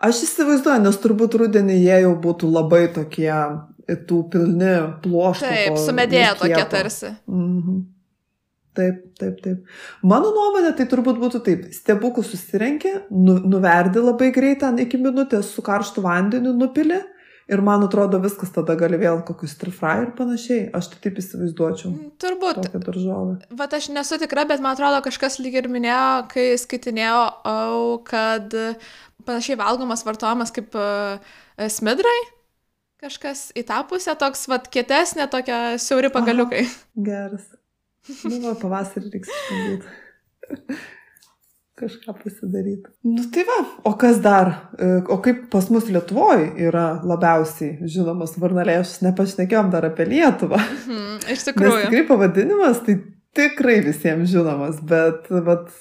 [0.02, 3.30] Aš įsivaizduoju, nes turbūt rudenį jie jau būtų labai tokie,
[4.08, 5.50] tų pilni pluoštų.
[5.52, 7.14] Taip, sumedėję tokie tarsi.
[7.30, 7.82] Mhm.
[8.72, 9.64] Taip, taip, taip.
[10.08, 11.64] Mano nuomonė tai turbūt būtų taip.
[11.76, 17.02] Stebukų susirenki, nu, nuverdi labai greitai iki minutės su karštu vandeniu, nupili
[17.52, 20.70] ir man atrodo viskas tada gali vėl kokius trifrai ir panašiai.
[20.76, 21.92] Aš tai taip įsivaizduočiau.
[21.92, 23.52] Mm, turbūt.
[23.58, 27.22] Vat aš nesu tikra, bet man atrodo kažkas lyg ir minėjo, kai skaitinėjau,
[27.52, 28.56] au, kad
[29.26, 31.34] panašiai valgomas, vartojamas kaip uh,
[31.72, 32.20] smidrai.
[33.02, 36.62] Kažkas į tą pusę toks, vad, kietesnė, tokia siauri pagaliukai.
[36.68, 37.48] Aha, geras.
[38.26, 40.80] Nu, va, pavasarį reiks išbandyti.
[41.82, 42.92] Kažką pasidaryti.
[43.02, 43.56] Nu tai va,
[43.88, 44.52] o kas dar?
[44.78, 50.60] E, o kaip pas mus Lietuvoje yra labiausiai žinomas varnalėšas, nepašnekėjom dar apie Lietuvą.
[50.86, 51.72] Mm, iš tikrųjų.
[51.72, 52.98] Nes tikrai pavadinimas tai
[53.34, 55.72] tikrai visiems žinomas, bet, bet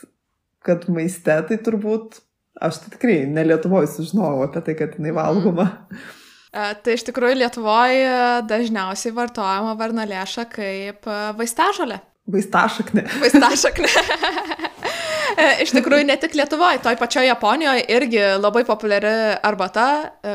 [0.66, 2.22] kad maiste tai turbūt
[2.62, 5.70] Aš tai tikrai ne Lietuvoje sužinojau apie tai, kad jinai valgoma.
[5.90, 6.20] Mm.
[6.52, 12.02] Tai iš tikrųjų Lietuvoje dažniausiai vartojama varnalėša kaip e, vaistažolė.
[12.32, 13.06] Vaistašakne.
[13.24, 13.92] Vaistašakne.
[15.40, 19.86] E, iš tikrųjų, ne tik Lietuvoje, toj pačioje Japonijoje irgi labai populiari arbata,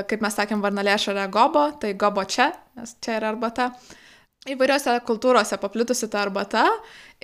[0.09, 2.49] kaip mes sakėm, varnalėša yra gobo, tai gobo čia,
[2.81, 3.69] nes čia yra arbata.
[4.47, 6.65] Įvairiose kultūrose paplitusi ta arbata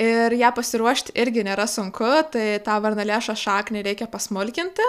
[0.01, 4.87] ir ją pasiruošti irgi nėra sunku, tai tą varnalėšą šaknį reikia pasmulkinti.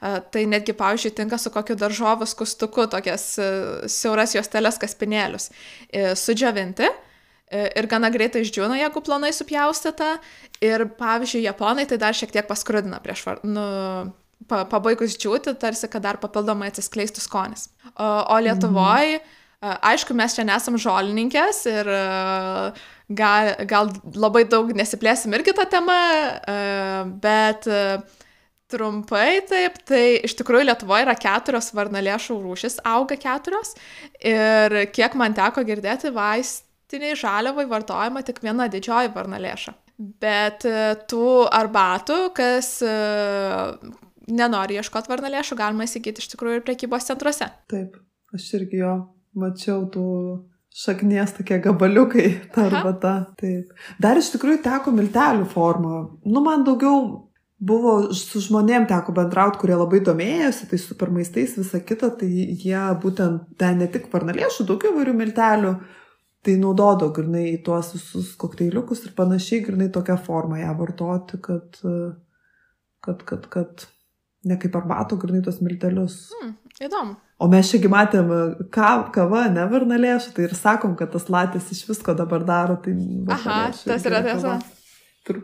[0.00, 3.48] Tai netgi, pavyzdžiui, tinka su kokiu daržovu skustuku, tokias e,
[3.92, 5.50] siauras juostelės kaspinėlius.
[5.92, 10.14] E, sudžiavinti e, ir gana greitai išdžiūna, jeigu planai supjaustyta.
[10.64, 13.66] Ir, pavyzdžiui, japonai tai dar šiek tiek paskrudina prieš, nu,
[14.48, 17.68] pa, pabaigus džiūti, tarsi, kad dar papildomai atsiskleistų skonis.
[17.92, 19.39] O, o Lietuvoje, mhm.
[19.60, 21.90] Aišku, mes čia nesam žolininkės ir
[23.20, 25.98] gal, gal labai daug nesiplėsim irgi tą temą,
[27.20, 27.68] bet
[28.70, 33.74] trumpai taip, tai iš tikrųjų Lietuvoje yra keturios varnalėšų rūšis, auga keturios
[34.22, 39.76] ir kiek man teko girdėti, vaistiniai žaliavai vartojama tik viena didžioji varnalėša.
[40.22, 40.64] Bet
[41.10, 42.78] tų arbatų, kas
[44.30, 47.50] nenori ieškoti varnalėšų, galima įsigyti iš tikrųjų ir prekybos centruose.
[47.68, 47.98] Taip,
[48.32, 48.94] aš irgi jo
[49.36, 50.06] mačiau tų
[50.80, 53.14] šaknies tokie gabaliukai, ta arbata.
[53.40, 53.72] Taip.
[54.02, 56.04] Dar iš tikrųjų teko miltelių formą.
[56.26, 57.28] Nu, man daugiau
[57.60, 62.84] buvo su žmonėm teko bendrauti, kurie labai domėjosi, tai super maistais, visa kita, tai jie
[63.02, 65.74] būtent ten ne tik varnalėšų, daug įvairių miltelių
[66.46, 71.80] tai naudodavo grinai į tuos visus kokteiliukus ir panašiai, grinai tokią formą ją vartoti, kad,
[73.04, 73.84] kad, kad, kad
[74.44, 76.30] ne kaip arbato, grinai tos miltelius.
[76.36, 77.16] Hmm, įdomu.
[77.40, 78.30] O mes šiagi matėm
[78.72, 82.76] ka, kava, ne varnalėšų, tai ir sakom, kad tas latės iš visko dabar daro.
[82.84, 82.94] Tai
[83.36, 84.58] Aha, tas yra tiesa.
[85.28, 85.42] Tur,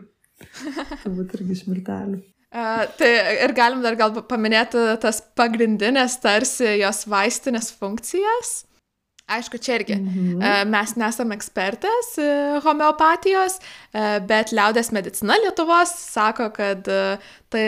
[1.03, 2.21] turbūt irgi iš miltelių.
[2.47, 3.09] Uh, tai
[3.43, 8.61] ir galim dar gal paminėti tas pagrindinės tarsi jos vaistinės funkcijas.
[9.27, 10.37] Aišku, čia irgi mhm.
[10.39, 16.87] uh, mes nesame ekspertės uh, homeopatijos, uh, bet liaudės medicina Lietuvos sako, kad
[17.51, 17.67] tai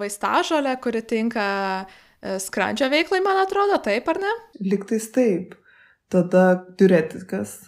[0.00, 1.48] vaistažolė, kuri tinka
[2.20, 4.32] E, skrandžio veiklai, man atrodo, taip ar ne?
[4.60, 5.56] Liktais taip.
[6.10, 7.60] Tada diuretikas.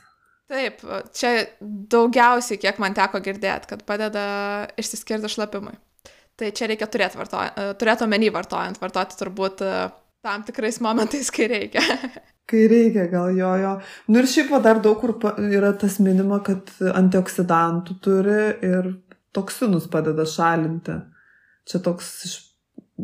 [0.53, 0.83] Taip,
[1.17, 4.25] čia daugiausiai, kiek man teko girdėti, kad padeda
[4.81, 5.77] išsiskirti šlapimui.
[6.37, 9.73] Tai čia reikia turėti, vartoj, e, turėti omeny vartojant, vartoti turbūt e,
[10.27, 11.85] tam tikrais momentais, kai reikia.
[12.51, 13.73] kai reikia, gal jo, jo.
[14.13, 15.15] Nu ir šiaip dar daug kur
[15.47, 18.93] yra tas minima, kad antioksidantų turi ir
[19.33, 20.99] toksinus padeda šalinti.
[21.69, 22.39] Čia toks iš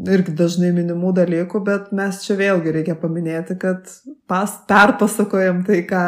[0.06, 3.88] irgi dažnai minimų dalykų, bet mes čia vėlgi reikia paminėti, kad
[4.30, 6.04] pas, perpasakojam tai, ką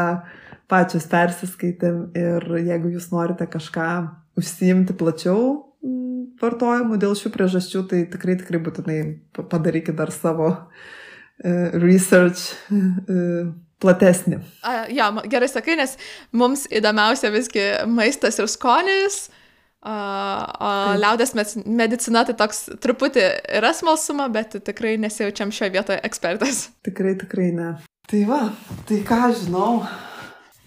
[0.71, 3.89] pačios persiskaitėm ir jeigu jūs norite kažką
[4.39, 5.41] užsiimti plačiau
[5.83, 9.01] mm, vartojimu dėl šių priežasčių, tai tikrai tikrai būtinai
[9.41, 14.41] padarykite dar savo uh, research uh, platesnį.
[14.63, 15.97] A, ja, gerai sakai, nes
[16.37, 19.25] mums įdomiausia visgi maistas ir skonis,
[19.81, 19.93] O,
[20.61, 21.33] o liaudės
[21.65, 23.23] medicina tai toks truputį
[23.61, 26.67] yra smalsuma, bet tikrai nesijaučiam šioje vietoje ekspertas.
[26.87, 27.71] Tikrai, tikrai ne.
[28.11, 28.41] Tai va,
[28.89, 29.85] tai ką žinau,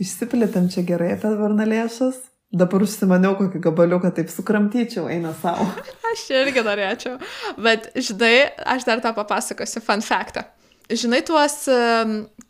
[0.02, 2.24] išsiplėtėm čia gerai apie varnalėšas.
[2.54, 5.66] Dabar užsimaniau kokį gabaliuką, taip sukramtyčiau, eina savo.
[6.12, 7.16] aš irgi norėčiau.
[7.62, 10.46] Bet, žinai, aš dar tą papasakosiu fun faktą.
[10.94, 11.56] Žinai tuos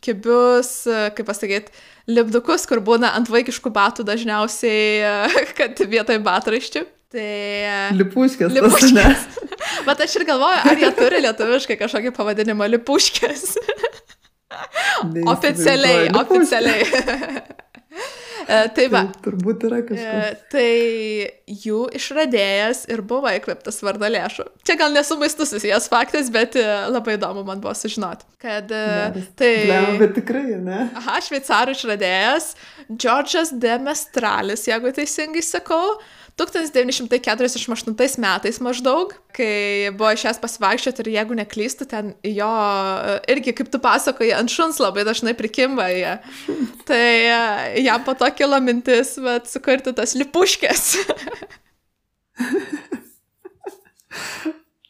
[0.04, 0.70] kibius,
[1.16, 1.72] kaip pasakyti,
[2.10, 5.24] lipdukus, kur būna ant vaikiškų batų dažniausiai,
[5.58, 6.84] kad vietoj batraiščių.
[7.14, 7.26] Tai...
[7.94, 8.54] Lipuškės.
[8.56, 9.26] Lipuškės.
[9.86, 13.44] Bet aš ir galvoju, ar jie turi lietuviškai kažkokį pavadinimą lipuškės.
[15.34, 16.88] oficialiai, oficialiai.
[18.44, 19.04] E, tai va.
[19.08, 20.30] Tai, turbūt yra kažkas.
[20.30, 24.46] E, tai jų išradėjas ir buvo įkvėptas vardo lėšų.
[24.66, 28.28] Čia gal nesu maistu susijęs faktas, bet e, labai įdomu man buvo sužinoti.
[28.44, 29.52] Kad ne, tai...
[29.64, 30.82] Blema, bet tikrai, ne?
[31.00, 32.52] Aha, šveicarų išradėjas
[32.92, 35.96] Džordžas de Mestralis, jeigu teisingai sakau.
[36.34, 42.50] 1948 metais maždaug, kai buvo išėjęs pasivaikščioti ir jeigu neklystu, ten jo
[43.30, 46.16] irgi, kaip tu pasakoji, ant šuns labai dažnai prikimba jie.
[46.90, 47.38] Tai e,
[47.84, 50.96] jam po to kilo mintis, bet sukurti tas lipuškės.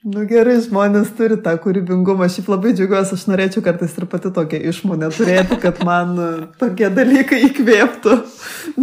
[0.04, 2.26] Nu gerai, žmonės turi tą kūrybingumą.
[2.28, 6.26] Šiaip labai džiaugiuosi, aš norėčiau kartais ir pati tokią išmonę turėti, kad man e,
[6.60, 8.16] tokie dalykai įkvėptų.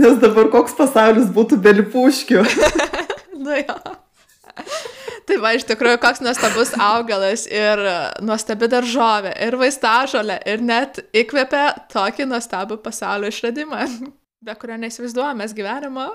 [0.01, 2.41] Nes dabar koks pasaulis būtų be lipuškių.
[3.45, 3.75] nu jo.
[5.29, 7.83] Tai va, iš tikrųjų, koks nuostabus augalas ir
[8.25, 13.85] nuostabi daržovė, ir vaistažolė, ir net įkvėpia tokį nuostabų pasaulio išradimą,
[14.41, 16.09] be kurio neįsivaizduojame gyvenimo.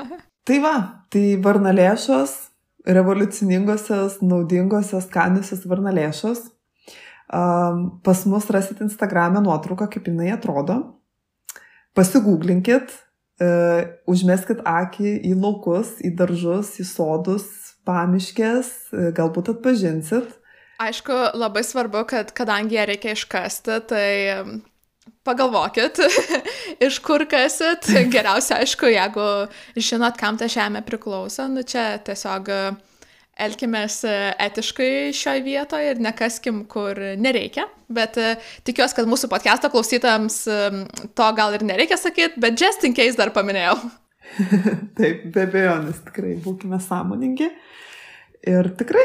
[0.48, 0.76] tai va,
[1.08, 2.49] tai varnalėšos
[2.86, 6.46] revoliuciningosios, naudingosios, skaniosios varnalėšos.
[7.30, 10.78] Pas mus rasit Instagram'e nuotrauką, kaip jinai atrodo.
[11.94, 12.92] Pasigūglinkit,
[13.42, 17.46] uh, užmeskit akį į laukus, į daržus, į sodus,
[17.86, 20.36] pamiškės, uh, galbūt atpažinsit.
[20.80, 24.06] Aišku, labai svarbu, kad kadangi ją reikia iškasti, tai
[25.30, 26.00] pagalvokit,
[26.86, 27.88] iš kur kasit.
[28.10, 29.26] Geriausia, aišku, jeigu
[29.78, 32.60] žinot, kam ta žemė priklauso, nu čia tiesiog e,
[33.46, 34.16] elkimės e,
[34.48, 37.68] etiškai šioje vietoje ir nekaskim, kur nereikia.
[37.90, 38.34] Bet e,
[38.66, 40.42] tikiuosi, kad mūsų podcast'o klausytams
[41.18, 43.78] to gal ir nereikia sakyti, bet just in case dar paminėjau.
[44.98, 47.50] Taip, be abejonės, tikrai būkime sąmoningi.
[48.50, 49.04] Ir tikrai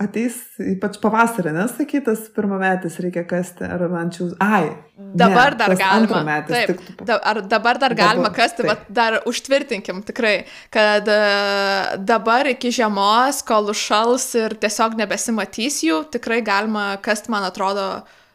[0.00, 4.30] ateis ypač pavasarį, nesakytas, pirmametis reikia kasti, ar man čia...
[4.40, 4.70] Ai.
[5.16, 6.20] Dabar ne, dar galima.
[6.26, 7.06] Metis, taip, tiktų...
[7.08, 10.34] da, ar dabar dar galima dabar, kasti, bet dar užtvirtinkim tikrai,
[10.72, 17.48] kad uh, dabar iki žiemos, kol užšals ir tiesiog nebesimatys jų, tikrai galima kasti, man
[17.48, 17.90] atrodo,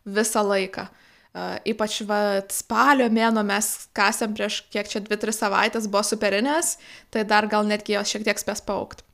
[0.06, 0.90] visą laiką.
[1.36, 6.78] Uh, ypač vat, spalio mėno mes kasėm prieš kiek čia 2-3 savaitės buvo superinės,
[7.12, 9.05] tai dar gal netgi jos šiek tiek spės paukti.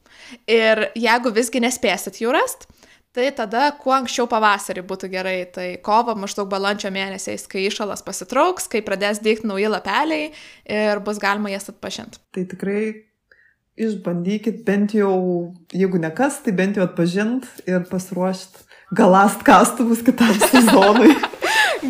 [0.50, 2.68] Ir jeigu visgi nespėsit jų rast,
[3.16, 5.38] tai tada kuo anksčiau pavasarį būtų gerai.
[5.54, 10.32] Tai kovo maždaug balandžio mėnesiais, kai išalas pasitrauks, kai pradės dėkti nauji lapeliai
[10.66, 12.22] ir bus galima jas atpažinti.
[12.36, 12.84] Tai tikrai
[13.82, 15.16] išbandykit bent jau,
[15.74, 21.16] jeigu ne kas, tai bent jau atpažint ir pasiruošti galast kastuvus kitam sezonui.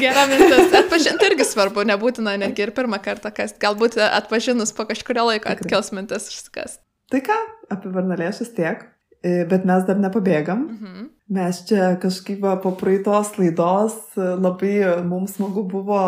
[0.01, 0.71] Gera mintis.
[0.77, 3.53] Atpažinti irgi svarbu, nebūtina netgi ir pirmą kartą kas.
[3.59, 6.79] Galbūt atpažinus po kažkurio laiko atkels mintis išsikas.
[7.11, 7.37] Tai ką,
[7.73, 8.85] apie varnalėšus tiek,
[9.19, 10.67] e, bet mes dar nepabėgam.
[10.75, 11.09] Mhm.
[11.31, 16.01] Mes čia kažkaip po praeitos laidos e, labai mums smagu buvo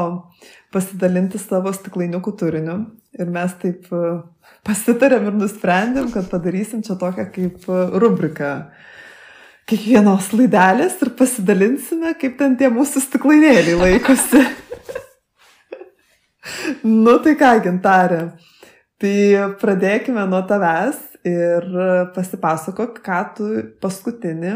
[0.71, 2.77] pasidalinti savo stiklainiukų turiniu.
[3.19, 4.15] Ir mes taip e,
[4.67, 7.67] pasitarėm ir nusprendėm, kad padarysim čia tokią kaip
[8.03, 8.55] rubriką
[9.69, 14.43] kiekvienos laidelės ir pasidalinsime, kaip ten tie mūsų stiklainėliai laikosi.
[17.05, 18.25] nu tai ką, gintarė.
[19.03, 21.65] Tai pradėkime nuo tavęs ir
[22.15, 23.49] pasipasakok, ką tu
[23.83, 24.53] paskutinį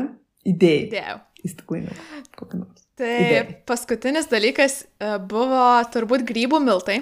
[0.47, 0.85] idėjai.
[0.87, 1.17] Idėjau.
[1.43, 1.97] Į stiklainį.
[2.39, 2.85] Kokį nors.
[2.97, 3.43] Tai idėjai.
[3.67, 7.01] paskutinis dalykas e, buvo turbūt grybų miltai.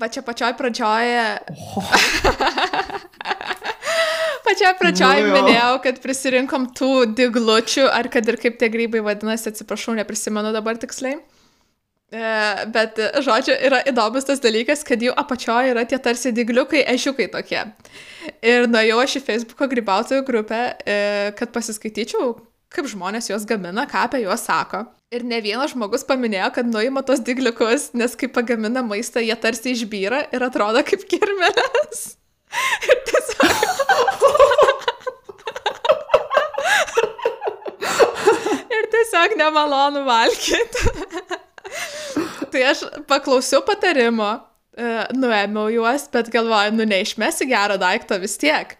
[0.00, 1.22] Va čia pačioj pradžioje.
[1.54, 1.94] Oh.
[4.46, 9.52] pačioj pradžioj nu, minėjau, kad prisirinkom tų diglučių, ar kad ir kaip tie grybai vadinasi,
[9.52, 11.20] atsiprašau, neprisimenu dabar tiksliai.
[12.10, 17.28] E, bet, žodžiu, yra įdomus tas dalykas, kad jų apačioje yra tie tarsi digliukai, ežiukai
[17.30, 17.60] tokie.
[18.42, 22.34] Ir nuėjau aš į Facebook'o grybautojų grupę, e, kad pasiskaityčiau,
[22.70, 24.84] kaip žmonės juos gamina, ką apie juos sako.
[25.14, 29.70] Ir ne vienas žmogus paminėjo, kad nuima tos digliukus, nes kai pagamina maistą, jie tarsi
[29.76, 32.16] išbyra ir atrodo kaip kirmelės.
[32.90, 33.54] Ir tiesiog.
[38.74, 40.80] ir tiesiog nemalonu valgyti.
[42.52, 44.32] tai aš paklausiau patarimo,
[44.76, 48.76] e, nuėmiau juos, bet galvoju, nu neišmesi gerą daiktą vis tiek.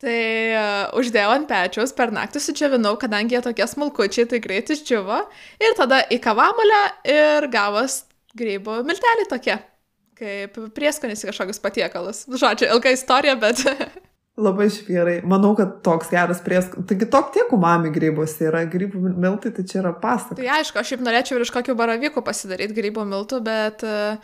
[0.00, 0.20] Tai
[0.56, 5.18] uh, uždėjau ant pečiaus, per naktį sudžiavinau, kadangi jie tokie smulkučiai, tai greit išdžiuvo.
[5.60, 9.58] Ir tada į kavamalę ir gavos grybų milteliai tokie
[10.20, 12.24] kaip prieskonis į kažkokius patiekalus.
[12.28, 13.64] Žodžiu, ilga istorija, bet...
[14.38, 15.16] Labai švierai.
[15.26, 16.86] Manau, kad toks geras prieskonis.
[16.88, 20.38] Taigi tok tiek umami grybuose yra grybų miltai, tai čia yra pasaka.
[20.38, 24.16] Tai aišku, aš šiaip norėčiau ir iš kokių baravykų pasidaryti grybų miltų, bet uh,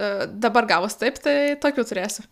[0.00, 2.26] uh, dabar gavus taip, tai tokių turėsiu.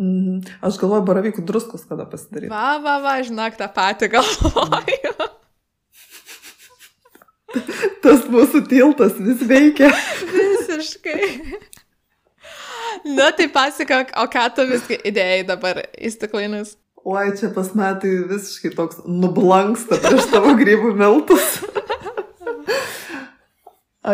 [0.00, 2.50] Mm, aš galvoju, baravykų druskus kada pasidaryti.
[2.50, 5.14] Va, va, va, žinok, tą patį galvoju.
[8.04, 9.90] Tas mūsų tiltas vis veikia.
[10.32, 11.30] Visiškai.
[13.04, 16.74] Na, tai pasakok, o ką tu viskai idėjai dabar į stiklainius?
[17.04, 21.58] Oi, čia pas metai visiškai toks nublanksta prieš tavo grybų miltus.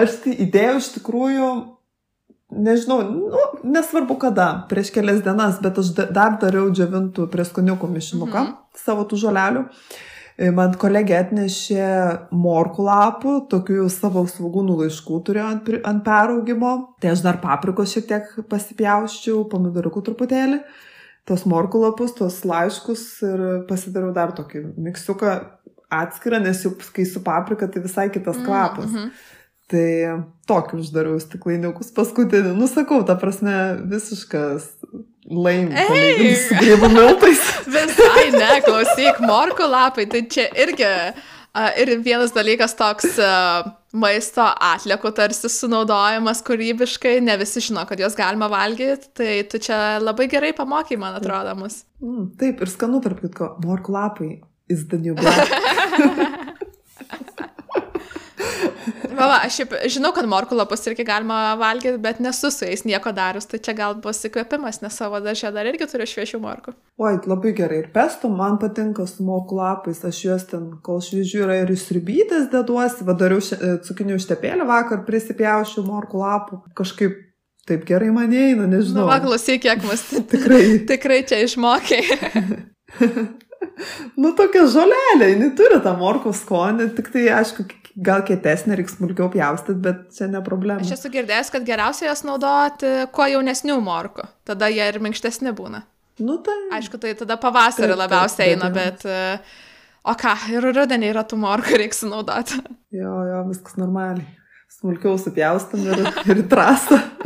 [0.00, 1.48] Aš tai idėjau iš tikrųjų,
[2.66, 8.52] nežinau, nu, nesvarbu kada, prieš kelias dienas, bet aš dar dariau džiavintų prieskoniukų mišinuką mm
[8.52, 8.84] -hmm.
[8.84, 9.66] savo tų žolelių.
[9.66, 10.10] Uh,
[10.56, 11.86] man kolegė atnešė
[12.32, 16.72] morkų lapų, tokių savo svagūnų laiškų turėjo ant, ant peraugimo.
[17.02, 20.62] Tai aš dar paprikos šiek tiek pasipjauščiau, pomidorukų truputėlį,
[21.28, 25.34] tos morkų lapus, tos laiškus ir pasidariau dar tokį miksiuką
[26.00, 28.90] atskirą, nes jau kai su paprika tai visai kitas mm, kvapas.
[28.90, 29.36] Mm -hmm.
[29.70, 29.90] Tai
[30.50, 32.56] tokį uždariau stiklainiukus paskutinį.
[32.58, 33.52] Nusakau, ta prasme,
[33.92, 34.72] visiškas
[35.28, 37.42] Su grybų miltais.
[37.74, 40.88] Visai ne, klausyk, morko lapai, tai čia irgi.
[41.50, 43.64] Uh, ir vienas dalykas toks uh,
[43.98, 49.98] maisto atliekų tarsi sunaudojimas kūrybiškai, ne visi žino, kad juos galima valgyti, tai tu čia
[49.98, 51.80] labai gerai pamokai, man atrodo, mus.
[51.98, 54.36] Mm, taip, ir skanu tarp kitko, morko lapai
[54.70, 56.46] is the new black.
[59.20, 62.86] Va, va, aš šiaip žinau, kad morkų lapus irgi galima valgyti, bet nesu su jais
[62.88, 66.74] nieko darius, tai čia gal bus įkvėpimas, nes savo dažė dar irgi turiu šviežių morkų.
[67.00, 67.82] Oi, labai gerai.
[67.84, 72.48] Ir pesto man patinka su morkų lapais, aš juos ten, kol šviežių yra ir išribytės
[72.52, 76.62] deduosi, vadariau e, cukinių ištepėlę vakar, prisipjaušiu morkų lapų.
[76.80, 77.20] Kažkaip
[77.68, 79.04] taip gerai man eina, nežinau.
[79.04, 80.64] Na, nu, klausyk, kiek mus tikrai.
[80.88, 82.02] tikrai čia išmokai.
[84.20, 87.66] nu, tokia žolelė, jinai turi tą morkų skonį, tik tai, aišku,
[88.00, 90.82] gal kietesnė, reikia smulkiau pjaustyti, bet čia ne problema.
[90.84, 95.84] Aš esu girdėjęs, kad geriausia jas naudoti kuo jaunesnių morkų, tada jie ir minkštesni būna.
[96.20, 96.56] Nu, tai.
[96.76, 99.08] Aišku, tai tada pavasarį taip, labiausiai taip, eina, bet...
[99.08, 99.58] Uh,
[100.04, 102.60] o ką, ir rudenį yra tų morkų, reikia sunaudoti.
[102.96, 104.28] Jo, jo, viskas normaliai.
[104.80, 107.00] Smulkiau supjaustam ir, ir trasą.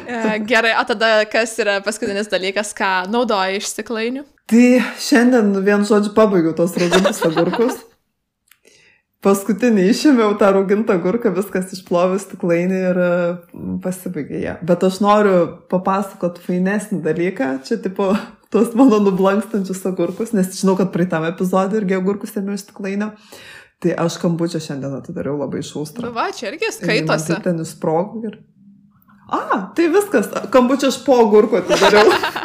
[0.00, 4.26] E, gerai, o tada kas yra paskutinis dalykas, ką naudoji iš stiklainių?
[4.50, 4.66] Tai
[5.00, 7.80] šiandien vien žodžiu pabaigiau tos raugintus agurkus.
[9.22, 14.54] Paskutinį išėmiau tą rūgintą gurką, viskas išploviau stiklainį ir mm, pasibaigė ją.
[14.66, 15.36] Bet aš noriu
[15.70, 18.10] papasakot fainesnį dalyką, čia tipo
[18.52, 23.12] tos mano nublankstančius agurkus, nes žinau, kad praeitam epizodui irgi agurkus ėmiau iš stiklainio.
[23.82, 26.06] Tai aš kambučią šiandien atidariau labai šaustrą.
[26.06, 27.32] Nu va, čia irgi skaitosi.
[27.32, 28.36] Tai ten įsprogų ir...
[29.32, 32.12] A, tai viskas, kambučią aš po agurko atidariau.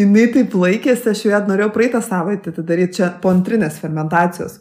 [0.00, 4.60] jinai taip laikėsi, aš jau ją norėjau praeitą savaitę tai daryti čia po antrinės fermentacijos.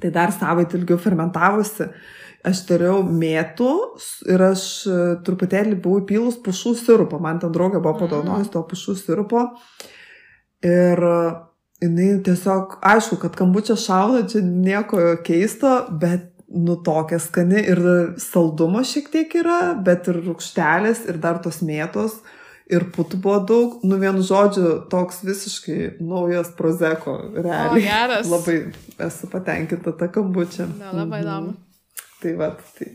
[0.00, 1.90] Tai dar savaitę ilgiau fermentavusi.
[2.46, 3.72] Aš turėjau mėtų
[4.32, 7.18] ir aš e, truputėlį buvau įpylus pušų sirupo.
[7.20, 9.42] Man ten draugė buvo padovanojus to pušų sirupo.
[10.64, 11.18] Ir e,
[11.84, 17.80] jinai tiesiog, aišku, kad kambučia šauna, čia nieko keisto, bet nu tokia skani ir
[18.18, 22.18] saldumo šiek tiek yra, bet ir rūkštelės ir dar tos mėtos.
[22.70, 27.80] Ir putų buvo daug, nu vienu žodžiu, toks visiškai naujas prozeko, realiai.
[27.80, 28.28] O, geras.
[28.34, 28.58] Labai
[29.08, 30.68] esu patenkinta tą kambučią.
[30.78, 31.26] Na, labai Mhm.
[31.26, 31.54] įdomu.
[32.22, 32.90] Tai va, tai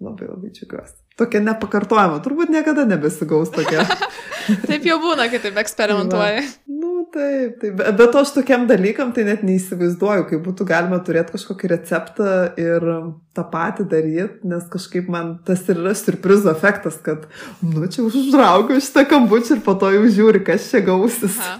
[0.00, 0.96] labai labai džiugiuosi.
[1.18, 3.84] Tokia nepakartojama, turbūt niekada nebesigaus tokia.
[4.68, 6.46] Taip jau būna, kai taip eksperimentuoji.
[7.08, 7.74] nu, taip, taip.
[7.78, 12.84] Be- Bet aš tokiam dalykam tai net neįsivaizduoju, kaip būtų galima turėti kažkokį receptą ir
[13.36, 17.26] tą patį daryti, nes kažkaip man tas ir yra surprizo efektas, kad,
[17.62, 21.38] nu, čia užraugiu šitą kambučią ir po to jau žiūri, kas čia gausis.
[21.38, 21.58] Aha.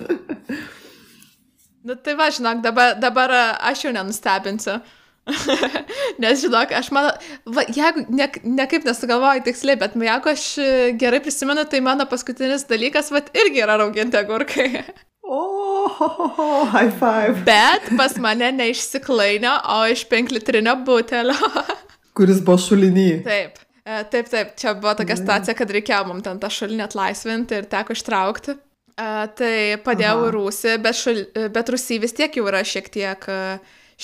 [1.88, 3.32] Nu tai va, žinok, dabar, dabar
[3.64, 4.80] aš jau nenustebinsiu.
[6.22, 7.12] Nes, žinok, aš mano,
[7.52, 10.70] va, jeigu ne, nekaip nesugalvoju tiksliai, bet jeigu aš e,
[11.00, 14.70] gerai prisimenu, tai mano paskutinis dalykas, va, irgi yra rauginti agurkai.
[15.28, 17.42] O, ho, ho, ho, high five.
[17.44, 21.36] Bet pas mane ne iš stiklainio, o iš penklitrinio butelio.
[22.16, 23.10] Kuris buvo šulinį.
[23.26, 23.58] Taip.
[23.84, 27.68] E, Taip, taip, čia buvo tokia situacija, kad reikėjo mums ten tą šulinį atlaisvinti ir
[27.68, 28.54] teko ištraukti.
[28.56, 29.10] E,
[29.40, 29.52] Tai
[29.84, 30.30] padėjau Aha.
[30.30, 31.20] į rūsį, bet, šul,
[31.58, 33.42] bet rūsį vis tiek jau yra šiek tiek e,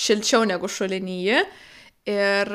[0.05, 1.41] šilčiau negu šulinyje.
[2.05, 2.51] Ir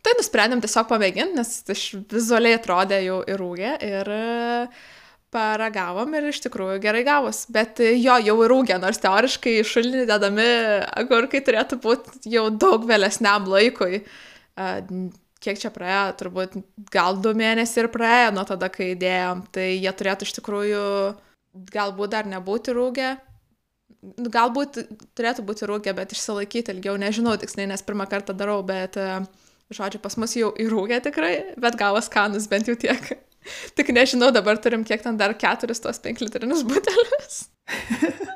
[0.00, 3.74] tai nusprendėm tiesiog pamėginti, nes iš vizualiai atrodė jau ir rūgė.
[3.84, 4.22] Ir e,
[5.34, 7.44] paragavom ir iš tikrųjų gerai gavus.
[7.52, 10.50] Bet e, jo, jau ir rūgė, nors teoriškai šulinį dedami
[11.02, 14.02] agurkai turėtų būti jau daug vėlesniam laikui.
[14.02, 14.70] E,
[15.40, 16.56] Kiek čia praėjo, turbūt
[16.92, 19.46] gal du mėnesiai ir praėjo nuo tada, kai įdėjom.
[19.54, 20.82] Tai jie turėtų iš tikrųjų
[21.72, 23.14] galbūt dar nebūti rūgę.
[24.36, 24.76] Galbūt
[25.16, 29.22] turėtų būti rūgę, bet išsilaikyti ilgiau, nežinau tiksliai, nes pirmą kartą darau, bet, e,
[29.72, 33.14] žodžiu, pas mus jau įrūgė tikrai, bet gavo skanus bent jau tiek.
[33.78, 37.46] Tik nežinau, dabar turim kiek ten dar keturis tos penklitrinius butelius.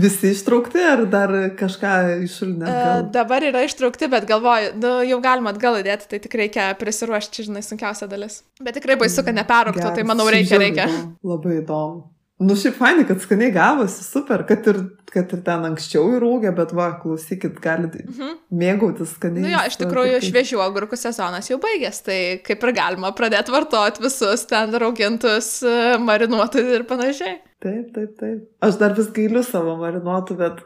[0.00, 1.90] Visi ištraukti ar dar kažką
[2.24, 2.70] iš šulinio?
[2.70, 7.44] Uh, dabar yra ištraukti, bet galvoju, nu, jau galima atgal įdėti, tai tik reikia prisiruošti,
[7.50, 8.40] žinai, sunkiausia dalis.
[8.64, 10.88] Bet tikrai baisu, kad neperruktų, tai manau reikia, reikia.
[11.26, 12.13] Labai įdomu.
[12.44, 14.80] Nu, šiaip fainai, kad skaniai gavosi, super, kad ir,
[15.14, 18.34] kad ir ten anksčiau įrūgė, bet va, klausykit, galite Mhm.
[18.60, 19.44] mėgautis skaniai.
[19.46, 24.02] Nu jo, iš tikrųjų šviežių agurkų sezonas jau baigės, tai kaip ir galima pradėti vartoti
[24.04, 27.38] visus ten raugintus, e, marinuotus ir panašiai.
[27.64, 28.42] Taip, taip, taip.
[28.60, 30.60] Aš dar vis gailiu savo marinuotų, bet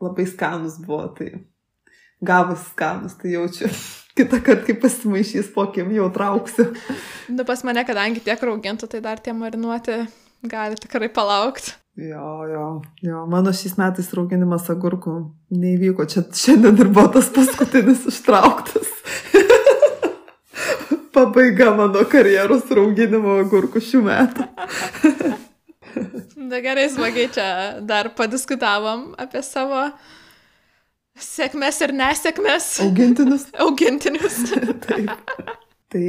[0.00, 1.32] labai skanus buvo, tai
[2.22, 3.70] gavus skanus, tai jaučiu.
[4.16, 6.70] Kitą kartą, kai pasimaišys pokiem, jau trauksiu.
[7.28, 9.98] Nu, pas mane, kadangi tiek raugintų, tai dar tie marinuoti
[10.50, 11.74] gali tikrai palaukti.
[11.96, 12.64] Jo, jo,
[13.00, 15.14] jo, mano šiais metais rauginimas agurkų
[15.56, 16.04] neįvyko.
[16.12, 18.90] Čia šiandien ir buvo tas paskutinis ištrauktas.
[21.16, 24.50] Pabaiga mano karjeros rauginimo agurkų šių metų.
[26.36, 27.48] Na gerai, smagiai čia
[27.80, 29.88] dar padiskutavom apie savo
[31.16, 33.48] sėkmės ir nesėkmės Augintinius.
[33.64, 34.36] augintinius.
[34.84, 35.32] Taip.
[35.92, 36.06] Tai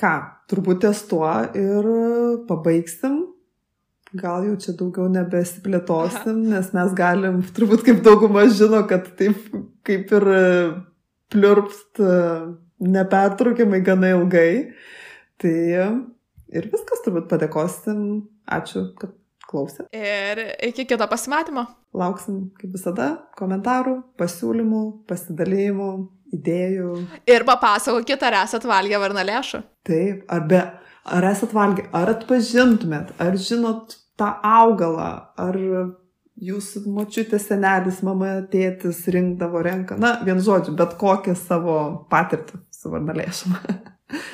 [0.00, 0.14] ką,
[0.50, 1.90] turbūt ties tuo ir
[2.48, 3.20] pabaigsim.
[4.20, 9.48] Gal jau čia daugiau nebesiplėtosim, nes mes galim, turbūt kaip dauguma žino, kad taip
[9.86, 10.26] kaip ir
[11.32, 12.02] pliurpst
[12.96, 14.50] nepertraukiamai gana ilgai.
[15.42, 15.54] Tai
[16.56, 18.02] ir viskas turbūt padėkosim.
[18.56, 19.14] Ačiū, kad
[19.50, 19.88] klausėt.
[19.94, 21.66] Ir iki kito pasimatymo.
[21.96, 23.08] Lauksim, kaip visada,
[23.38, 25.90] komentarų, pasiūlymų, pasidalymų,
[26.36, 26.90] idėjų.
[27.30, 29.62] Ir papasakokit, ar esat valgę varnalėšų.
[29.86, 30.62] Taip, ar, be,
[31.18, 35.58] ar esat valgę, ar atpažintumėt, ar žinot tą augalą, ar
[36.36, 41.76] jūsų močiutė, senelis, mama, tėtis rinkdavo renką, na, vien žodžiu, bet kokią savo
[42.12, 43.62] patirtį su varnalėšama.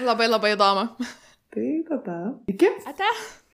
[0.09, 0.89] Labai labai įdomu.
[1.55, 2.19] tai tada.
[2.51, 2.75] Iki.
[2.91, 3.15] Ate.